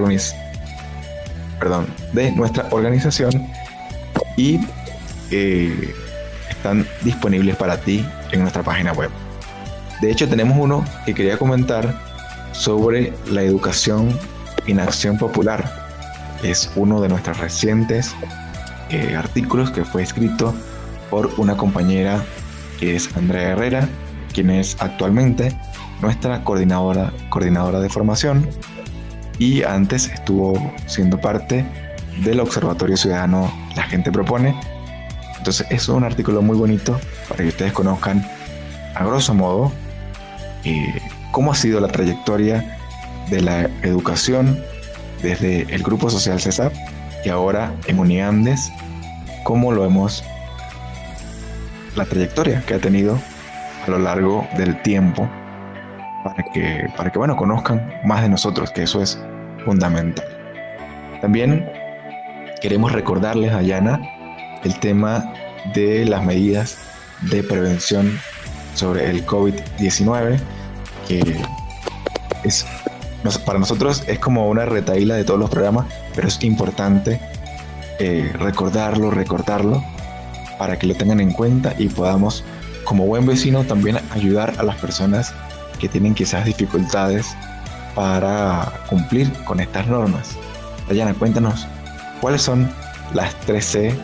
perdón, 1.58 1.86
de 2.12 2.30
nuestra 2.32 2.68
organización 2.70 3.48
y 4.36 4.60
eh, 5.30 5.94
están 6.50 6.86
disponibles 7.02 7.56
para 7.56 7.78
ti 7.78 8.04
en 8.32 8.40
nuestra 8.40 8.62
página 8.62 8.92
web. 8.92 9.10
De 10.00 10.10
hecho, 10.10 10.28
tenemos 10.28 10.58
uno 10.58 10.84
que 11.04 11.14
quería 11.14 11.38
comentar 11.38 11.98
sobre 12.52 13.12
la 13.30 13.42
educación 13.42 14.18
en 14.66 14.80
acción 14.80 15.16
popular 15.16 15.86
es 16.42 16.70
uno 16.76 17.00
de 17.00 17.08
nuestros 17.08 17.38
recientes 17.38 18.14
eh, 18.90 19.14
artículos 19.16 19.70
que 19.70 19.84
fue 19.84 20.02
escrito 20.02 20.54
por 21.10 21.30
una 21.38 21.56
compañera 21.56 22.22
que 22.78 22.96
es 22.96 23.16
Andrea 23.16 23.50
Herrera, 23.50 23.88
quien 24.32 24.50
es 24.50 24.76
actualmente 24.80 25.56
nuestra 26.00 26.44
coordinadora, 26.44 27.12
coordinadora 27.30 27.80
de 27.80 27.88
formación 27.88 28.48
y 29.38 29.62
antes 29.62 30.08
estuvo 30.08 30.72
siendo 30.86 31.18
parte 31.20 31.64
del 32.24 32.40
Observatorio 32.40 32.96
Ciudadano 32.96 33.52
La 33.74 33.84
Gente 33.84 34.10
Propone. 34.10 34.58
Entonces 35.38 35.66
es 35.70 35.88
un 35.88 36.04
artículo 36.04 36.42
muy 36.42 36.56
bonito 36.56 36.98
para 37.28 37.42
que 37.42 37.48
ustedes 37.48 37.72
conozcan 37.72 38.26
a 38.94 39.04
grosso 39.04 39.34
modo 39.34 39.72
eh, 40.64 41.00
cómo 41.30 41.52
ha 41.52 41.54
sido 41.54 41.80
la 41.80 41.88
trayectoria 41.88 42.78
de 43.30 43.40
la 43.42 43.62
educación 43.82 44.58
desde 45.22 45.62
el 45.74 45.82
Grupo 45.82 46.10
Social 46.10 46.40
CESAP 46.40 46.72
y 47.24 47.28
ahora 47.28 47.74
en 47.86 47.98
Uniandes, 47.98 48.70
cómo 49.44 49.72
lo 49.72 49.84
hemos, 49.84 50.24
la 51.94 52.04
trayectoria 52.04 52.62
que 52.66 52.74
ha 52.74 52.78
tenido 52.78 53.18
a 53.86 53.90
lo 53.90 53.98
largo 53.98 54.46
del 54.56 54.80
tiempo 54.82 55.28
para 56.24 56.42
que, 56.52 56.86
para 56.96 57.10
que 57.10 57.18
bueno, 57.18 57.36
conozcan 57.36 57.92
más 58.04 58.22
de 58.22 58.28
nosotros, 58.28 58.70
que 58.70 58.82
eso 58.82 59.02
es 59.02 59.18
fundamental. 59.64 60.26
También 61.20 61.68
queremos 62.60 62.92
recordarles 62.92 63.52
a 63.52 63.62
Yana 63.62 64.00
el 64.64 64.78
tema 64.80 65.32
de 65.74 66.04
las 66.04 66.24
medidas 66.24 66.78
de 67.30 67.42
prevención 67.42 68.18
sobre 68.74 69.10
el 69.10 69.24
COVID-19, 69.26 70.38
que 71.08 71.42
es 72.44 72.66
para 73.44 73.58
nosotros 73.58 74.04
es 74.06 74.18
como 74.20 74.48
una 74.48 74.66
retaíla 74.66 75.16
de 75.16 75.24
todos 75.24 75.40
los 75.40 75.50
programas, 75.50 75.86
pero 76.14 76.28
es 76.28 76.42
importante 76.44 77.20
eh, 77.98 78.30
recordarlo, 78.38 79.10
recordarlo, 79.10 79.82
para 80.58 80.78
que 80.78 80.86
lo 80.86 80.94
tengan 80.94 81.20
en 81.20 81.32
cuenta 81.32 81.74
y 81.76 81.88
podamos, 81.88 82.44
como 82.84 83.06
buen 83.06 83.26
vecino, 83.26 83.64
también 83.64 83.98
ayudar 84.10 84.54
a 84.58 84.62
las 84.62 84.76
personas 84.76 85.34
que 85.80 85.88
tienen 85.88 86.14
quizás 86.14 86.44
dificultades 86.44 87.36
para 87.94 88.72
cumplir 88.88 89.32
con 89.44 89.58
estas 89.58 89.88
normas. 89.88 90.36
Dayana, 90.88 91.14
cuéntanos 91.14 91.66
cuáles 92.20 92.42
son 92.42 92.72
las 93.14 93.34
3C 93.46 93.94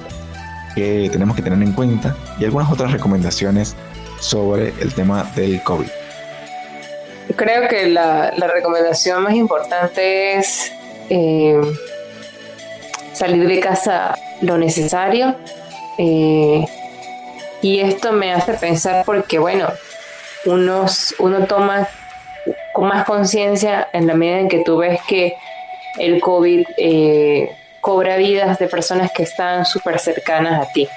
que 0.74 1.08
tenemos 1.12 1.36
que 1.36 1.42
tener 1.42 1.62
en 1.62 1.72
cuenta 1.72 2.16
y 2.38 2.44
algunas 2.44 2.70
otras 2.70 2.92
recomendaciones 2.92 3.76
sobre 4.20 4.68
el 4.80 4.94
tema 4.94 5.24
del 5.34 5.62
COVID. 5.62 5.88
Creo 7.36 7.68
que 7.68 7.88
la, 7.88 8.30
recomendación 8.30 9.22
más 9.22 9.34
importante 9.34 10.34
es 10.34 10.72
eh, 11.08 11.60
salir 13.12 13.46
de 13.46 13.60
casa 13.60 14.16
lo 14.40 14.58
necesario. 14.58 15.36
Eh, 15.98 16.64
y 17.62 17.80
esto 17.80 18.12
me 18.12 18.32
hace 18.32 18.54
pensar 18.54 19.04
porque, 19.04 19.38
bueno, 19.38 19.68
unos, 20.44 21.14
uno 21.18 21.46
toma 21.46 21.88
con 22.72 22.88
más 22.88 23.04
conciencia 23.04 23.88
en 23.92 24.06
la 24.06 24.14
medida 24.14 24.40
en 24.40 24.48
que 24.48 24.64
tú 24.64 24.78
ves 24.78 25.00
que 25.06 25.36
el 25.98 26.20
COVID 26.20 26.66
eh, 26.76 27.54
cobra 27.82 28.16
vidas 28.16 28.60
de 28.60 28.68
personas 28.68 29.10
que 29.12 29.24
están 29.24 29.66
súper 29.66 29.98
cercanas 29.98 30.66
a 30.66 30.72
ti. 30.72 30.88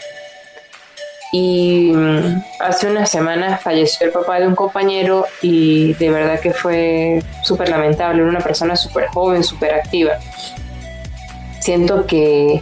y 1.33 1.91
mm, 1.93 2.43
hace 2.59 2.87
unas 2.87 3.09
semanas 3.09 3.61
falleció 3.61 4.05
el 4.07 4.13
papá 4.13 4.39
de 4.39 4.47
un 4.47 4.55
compañero 4.55 5.25
y 5.41 5.93
de 5.95 6.09
verdad 6.11 6.39
que 6.39 6.53
fue 6.53 7.21
súper 7.43 7.69
lamentable, 7.69 8.21
era 8.21 8.29
una 8.29 8.39
persona 8.39 8.75
súper 8.75 9.07
joven, 9.07 9.43
súper 9.43 9.73
activa. 9.73 10.13
Siento 11.59 12.05
que, 12.05 12.61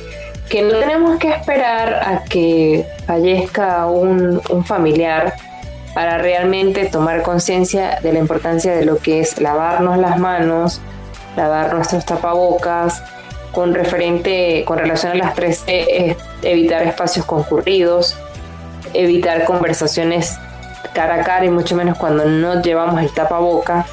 que, 0.50 0.62
no 0.62 0.80
tenemos 0.80 1.20
que 1.20 1.30
esperar 1.30 1.94
a 1.94 2.24
que 2.24 2.88
fallezca 3.06 3.86
un, 3.88 4.42
un 4.50 4.66
familiar 4.66 5.36
para 5.94 6.18
realmente 6.18 6.86
tomar 6.86 7.22
conciencia 7.22 8.00
de 8.02 8.14
la 8.14 8.20
importancia 8.20 8.74
de 8.74 8.86
lo 8.86 8.98
que 8.98 9.20
es 9.20 9.40
lavarnos 9.42 9.98
las 9.98 10.18
manos, 10.18 10.80
lavar 11.36 11.74
nuestros 11.74 12.06
tapabocas, 12.06 13.04
con 13.54 13.74
referente, 13.74 14.66
con 14.66 14.78
relación 14.78 15.14
a 15.14 15.16
las 15.16 15.34
tres 15.36 15.64
E, 15.68 16.18
evitar 16.42 16.84
espacios 16.84 17.26
concurridos, 17.26 18.18
evitar 18.94 19.46
conversaciones 19.46 20.38
cara 20.94 21.22
a 21.22 21.24
cara 21.24 21.46
y 21.46 21.50
mucho 21.50 21.76
menos 21.76 21.98
cuando 21.98 22.26
no 22.26 22.62
llevamos 22.62 23.02
el 23.02 23.12
tapaboca. 23.12 23.86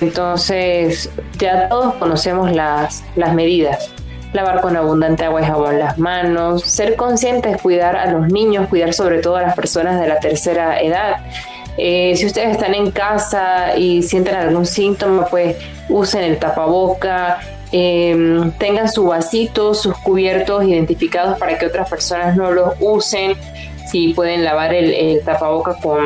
Entonces, 0.00 1.10
ya 1.38 1.68
todos 1.68 1.94
conocemos 1.94 2.52
las, 2.52 3.04
las 3.16 3.34
medidas. 3.34 3.90
Lavar 4.32 4.60
con 4.60 4.76
abundante 4.76 5.24
agua 5.24 5.42
y 5.42 5.44
jabón 5.44 5.78
las 5.78 5.98
manos, 5.98 6.62
ser 6.64 6.96
conscientes, 6.96 7.60
cuidar 7.62 7.96
a 7.96 8.10
los 8.10 8.26
niños, 8.28 8.68
cuidar 8.68 8.92
sobre 8.92 9.20
todo 9.20 9.36
a 9.36 9.42
las 9.42 9.54
personas 9.54 10.00
de 10.00 10.08
la 10.08 10.18
tercera 10.18 10.80
edad. 10.80 11.24
Eh, 11.76 12.14
si 12.16 12.26
ustedes 12.26 12.50
están 12.50 12.74
en 12.74 12.90
casa 12.90 13.76
y 13.76 14.02
sienten 14.02 14.34
algún 14.34 14.66
síntoma, 14.66 15.26
pues 15.26 15.56
usen 15.88 16.22
el 16.22 16.38
tapaboca, 16.38 17.38
em, 17.72 18.50
tengan 18.52 18.88
su 18.88 19.06
vasito, 19.06 19.74
sus 19.74 19.96
cubiertos 19.98 20.64
identificados 20.64 21.38
para 21.38 21.58
que 21.58 21.66
otras 21.66 21.88
personas 21.88 22.36
no 22.36 22.50
los 22.50 22.74
usen 22.80 23.36
si 23.90 24.14
pueden 24.14 24.44
lavar 24.44 24.74
el, 24.74 25.22
tapaboca 25.24 25.76
con, 25.80 26.04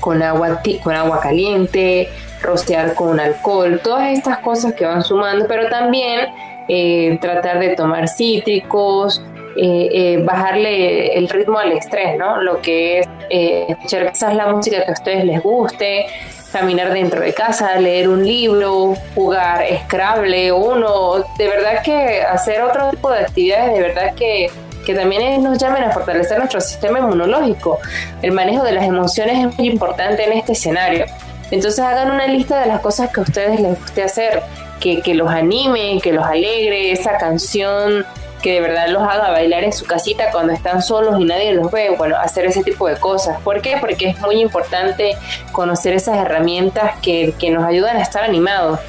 con, 0.00 0.22
agua, 0.22 0.60
con 0.82 0.94
agua 0.94 1.20
caliente, 1.20 2.08
rociar 2.42 2.94
con 2.94 3.20
alcohol, 3.20 3.80
todas 3.82 4.16
estas 4.16 4.38
cosas 4.38 4.74
que 4.74 4.84
van 4.84 5.02
sumando, 5.02 5.46
pero 5.46 5.68
también 5.68 6.28
eh, 6.68 7.18
tratar 7.20 7.58
de 7.60 7.74
tomar 7.74 8.08
cítricos, 8.08 9.22
eh, 9.56 9.88
eh, 9.90 10.22
bajarle 10.22 11.16
el 11.16 11.28
ritmo 11.28 11.58
al 11.58 11.72
estrés, 11.72 12.18
¿no? 12.18 12.42
Lo 12.42 12.60
que 12.60 13.00
es 13.00 13.08
escuchar 13.30 14.12
quizás 14.12 14.34
la 14.34 14.48
música 14.48 14.84
que 14.84 14.90
a 14.90 14.92
ustedes 14.92 15.24
les 15.24 15.42
guste, 15.42 16.06
caminar 16.52 16.92
dentro 16.92 17.20
de 17.20 17.34
casa, 17.34 17.78
leer 17.78 18.08
un 18.08 18.24
libro, 18.24 18.94
jugar 19.14 19.64
Scrabble, 19.84 20.52
uno, 20.52 21.24
de 21.36 21.48
verdad 21.48 21.82
que 21.82 22.22
hacer 22.22 22.62
otro 22.62 22.90
tipo 22.90 23.10
de 23.10 23.20
actividades, 23.20 23.74
de 23.74 23.80
verdad 23.80 24.14
que 24.14 24.50
que 24.88 24.94
también 24.94 25.42
nos 25.42 25.58
llamen 25.58 25.84
a 25.84 25.90
fortalecer 25.90 26.38
nuestro 26.38 26.62
sistema 26.62 27.00
inmunológico. 27.00 27.78
El 28.22 28.32
manejo 28.32 28.64
de 28.64 28.72
las 28.72 28.84
emociones 28.84 29.36
es 29.36 29.58
muy 29.58 29.68
importante 29.68 30.24
en 30.24 30.32
este 30.32 30.52
escenario. 30.52 31.04
Entonces 31.50 31.78
hagan 31.80 32.10
una 32.10 32.26
lista 32.26 32.58
de 32.60 32.68
las 32.68 32.80
cosas 32.80 33.10
que 33.10 33.20
a 33.20 33.22
ustedes 33.22 33.60
les 33.60 33.78
guste 33.78 34.02
hacer, 34.02 34.42
que, 34.80 35.02
que 35.02 35.12
los 35.12 35.30
anime, 35.30 36.00
que 36.02 36.14
los 36.14 36.24
alegre, 36.24 36.90
esa 36.90 37.18
canción 37.18 38.06
que 38.42 38.54
de 38.54 38.60
verdad 38.60 38.88
los 38.88 39.02
haga 39.02 39.30
bailar 39.30 39.64
en 39.64 39.72
su 39.72 39.84
casita 39.84 40.30
cuando 40.30 40.52
están 40.52 40.82
solos 40.82 41.20
y 41.20 41.24
nadie 41.24 41.52
los 41.54 41.70
ve, 41.70 41.90
bueno, 41.96 42.16
hacer 42.16 42.46
ese 42.46 42.62
tipo 42.62 42.88
de 42.88 42.96
cosas. 42.96 43.40
¿Por 43.40 43.60
qué? 43.60 43.76
Porque 43.80 44.08
es 44.08 44.20
muy 44.20 44.40
importante 44.40 45.16
conocer 45.52 45.94
esas 45.94 46.18
herramientas 46.18 46.92
que, 47.02 47.34
que 47.38 47.50
nos 47.50 47.64
ayudan 47.64 47.96
a 47.96 48.02
estar 48.02 48.24
animados. 48.24 48.80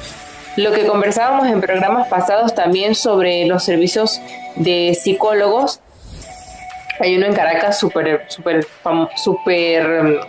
Lo 0.56 0.72
que 0.72 0.86
conversábamos 0.86 1.46
en 1.46 1.60
programas 1.60 2.08
pasados 2.08 2.54
también 2.54 2.94
sobre 2.94 3.46
los 3.46 3.64
servicios 3.64 4.20
de 4.56 4.98
psicólogos 5.00 5.80
hay 7.00 7.16
uno 7.16 7.26
en 7.26 7.32
Caracas 7.32 7.78
súper, 7.78 8.26
súper, 8.28 8.66
súper... 9.16 10.20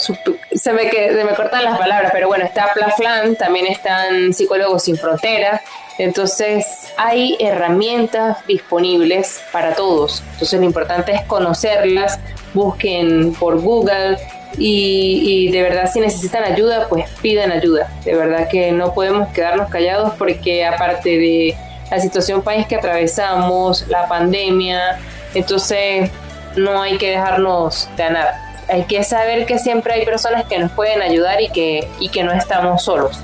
Se 0.00 0.72
me, 0.72 0.90
se 0.90 1.24
me 1.24 1.34
cortan 1.34 1.64
las 1.64 1.78
palabras, 1.78 2.10
pero 2.12 2.28
bueno, 2.28 2.44
está 2.44 2.72
Plaflan, 2.72 3.36
también 3.36 3.66
están 3.66 4.32
Psicólogos 4.32 4.84
Sin 4.84 4.96
Fronteras, 4.96 5.60
entonces 5.98 6.92
hay 6.96 7.36
herramientas 7.38 8.38
disponibles 8.46 9.42
para 9.52 9.74
todos. 9.74 10.22
Entonces 10.32 10.58
lo 10.58 10.66
importante 10.66 11.12
es 11.12 11.22
conocerlas, 11.22 12.18
busquen 12.54 13.34
por 13.34 13.60
Google 13.60 14.16
y, 14.56 15.50
de 15.52 15.62
verdad 15.62 15.90
si 15.92 16.00
necesitan 16.00 16.44
ayuda, 16.44 16.88
pues 16.88 17.08
pidan 17.22 17.52
ayuda. 17.52 17.92
De 18.04 18.14
verdad 18.14 18.48
que 18.48 18.72
no 18.72 18.94
podemos 18.94 19.28
quedarnos 19.28 19.70
callados 19.70 20.14
porque 20.18 20.64
aparte 20.64 21.18
de 21.18 21.56
la 21.90 22.00
situación 22.00 22.42
país 22.42 22.66
que 22.66 22.76
atravesamos, 22.76 23.86
la 23.88 24.08
pandemia, 24.08 24.98
entonces, 25.34 26.10
no 26.56 26.82
hay 26.82 26.98
que 26.98 27.10
dejarnos 27.10 27.88
ganar. 27.96 28.49
Hay 28.70 28.84
que 28.84 29.02
saber 29.04 29.46
que 29.46 29.58
siempre 29.58 29.94
hay 29.94 30.04
personas 30.04 30.44
que 30.44 30.58
nos 30.58 30.70
pueden 30.72 31.02
ayudar 31.02 31.40
y 31.40 31.50
que, 31.50 31.88
y 31.98 32.08
que 32.08 32.22
no 32.22 32.32
estamos 32.32 32.82
solos. 32.82 33.18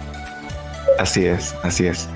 Así 0.99 1.27
es, 1.27 1.55
así 1.63 1.87
es. 1.87 2.09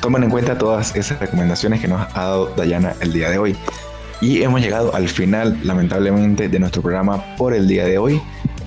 Tomen 0.00 0.24
en 0.24 0.30
cuenta 0.30 0.58
todas 0.58 0.94
esas 0.96 1.18
recomendaciones 1.18 1.80
que 1.80 1.88
nos 1.88 2.06
ha 2.14 2.20
dado 2.20 2.46
Dayana 2.56 2.94
el 3.00 3.12
día 3.12 3.30
de 3.30 3.38
hoy. 3.38 3.56
Y 4.20 4.42
hemos 4.42 4.60
llegado 4.60 4.94
al 4.94 5.08
final, 5.08 5.58
lamentablemente, 5.64 6.48
de 6.48 6.58
nuestro 6.58 6.82
programa 6.82 7.36
por 7.36 7.54
el 7.54 7.68
día 7.68 7.84
de 7.84 7.98
hoy. 7.98 8.20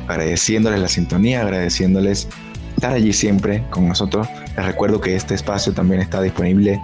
Agradeciéndoles 0.07 0.79
la 0.79 0.87
sintonía, 0.87 1.41
agradeciéndoles 1.41 2.27
estar 2.75 2.93
allí 2.93 3.11
siempre 3.11 3.63
con 3.69 3.87
nosotros. 3.87 4.27
Les 4.55 4.65
recuerdo 4.65 5.01
que 5.01 5.15
este 5.15 5.33
espacio 5.33 5.73
también 5.73 6.01
está 6.01 6.21
disponible 6.21 6.79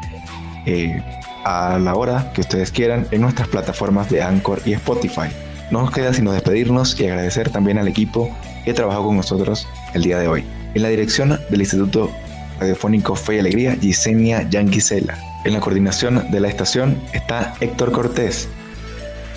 eh, 0.66 1.02
a 1.46 1.78
la 1.80 1.96
hora 1.96 2.32
que 2.34 2.42
ustedes 2.42 2.72
quieran 2.72 3.08
en 3.12 3.22
nuestras 3.22 3.48
plataformas 3.48 4.10
de 4.10 4.22
Anchor 4.22 4.60
y 4.66 4.74
Spotify. 4.74 5.30
No 5.72 5.82
nos 5.82 5.92
queda 5.92 6.14
sino 6.14 6.32
despedirnos 6.32 7.00
y 7.00 7.06
agradecer 7.06 7.50
también 7.50 7.78
al 7.78 7.88
equipo 7.88 8.30
que 8.66 8.74
trabajó 8.74 9.06
con 9.06 9.18
nosotros 9.18 9.68
el 9.94 10.04
día 10.04 10.20
de 10.20 10.28
hoy. 10.28 10.46
En 10.74 10.82
la 10.82 10.90
dirección 10.90 11.40
del 11.50 11.62
Instituto 11.62 12.12
Radiofónico 12.60 13.16
Fe 13.16 13.36
y 13.36 13.40
Alegría, 13.40 13.76
Gisenia 13.80 14.48
Yanquisela. 14.50 15.18
En 15.46 15.54
la 15.54 15.60
coordinación 15.60 16.32
de 16.32 16.40
la 16.40 16.48
estación 16.48 17.02
está 17.14 17.54
Héctor 17.60 17.92
Cortés. 17.92 18.48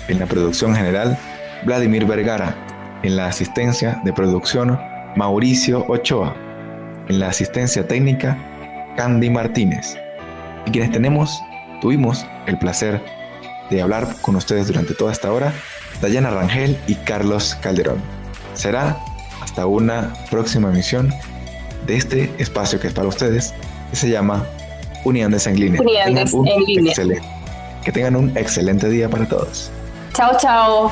En 0.07 0.19
la 0.19 0.25
producción 0.25 0.75
general, 0.75 1.17
Vladimir 1.65 2.05
Vergara. 2.05 2.55
En 3.03 3.15
la 3.15 3.27
asistencia 3.27 4.01
de 4.03 4.13
producción, 4.13 4.79
Mauricio 5.15 5.85
Ochoa. 5.87 6.35
En 7.09 7.19
la 7.19 7.29
asistencia 7.29 7.87
técnica, 7.87 8.37
Candy 8.95 9.29
Martínez. 9.29 9.97
Y 10.65 10.71
quienes 10.71 10.91
tenemos 10.91 11.41
Tuvimos 11.81 12.25
el 12.47 12.57
placer 12.57 13.01
de 13.69 13.81
hablar 13.81 14.07
con 14.21 14.35
ustedes 14.35 14.67
durante 14.67 14.93
toda 14.93 15.11
esta 15.11 15.31
hora, 15.31 15.53
Dayana 16.01 16.31
Rangel 16.31 16.77
y 16.87 16.95
Carlos 16.95 17.57
Calderón. 17.61 18.01
Será 18.53 18.97
hasta 19.41 19.65
una 19.65 20.13
próxima 20.29 20.69
emisión 20.69 21.13
de 21.85 21.95
este 21.95 22.31
espacio 22.37 22.79
que 22.79 22.87
es 22.87 22.93
para 22.93 23.07
ustedes, 23.07 23.53
que 23.89 23.95
se 23.95 24.09
llama 24.09 24.45
Unidades 25.03 25.47
en 25.47 25.59
línea. 25.59 25.81
Unidades 25.81 26.33
en 26.33 26.63
línea. 26.65 26.93
que 27.83 27.91
tengan 27.91 28.15
un 28.15 28.37
excelente 28.37 28.89
día 28.89 29.09
para 29.09 29.27
todos. 29.27 29.71
Chao, 30.13 30.37
chao. 30.39 30.91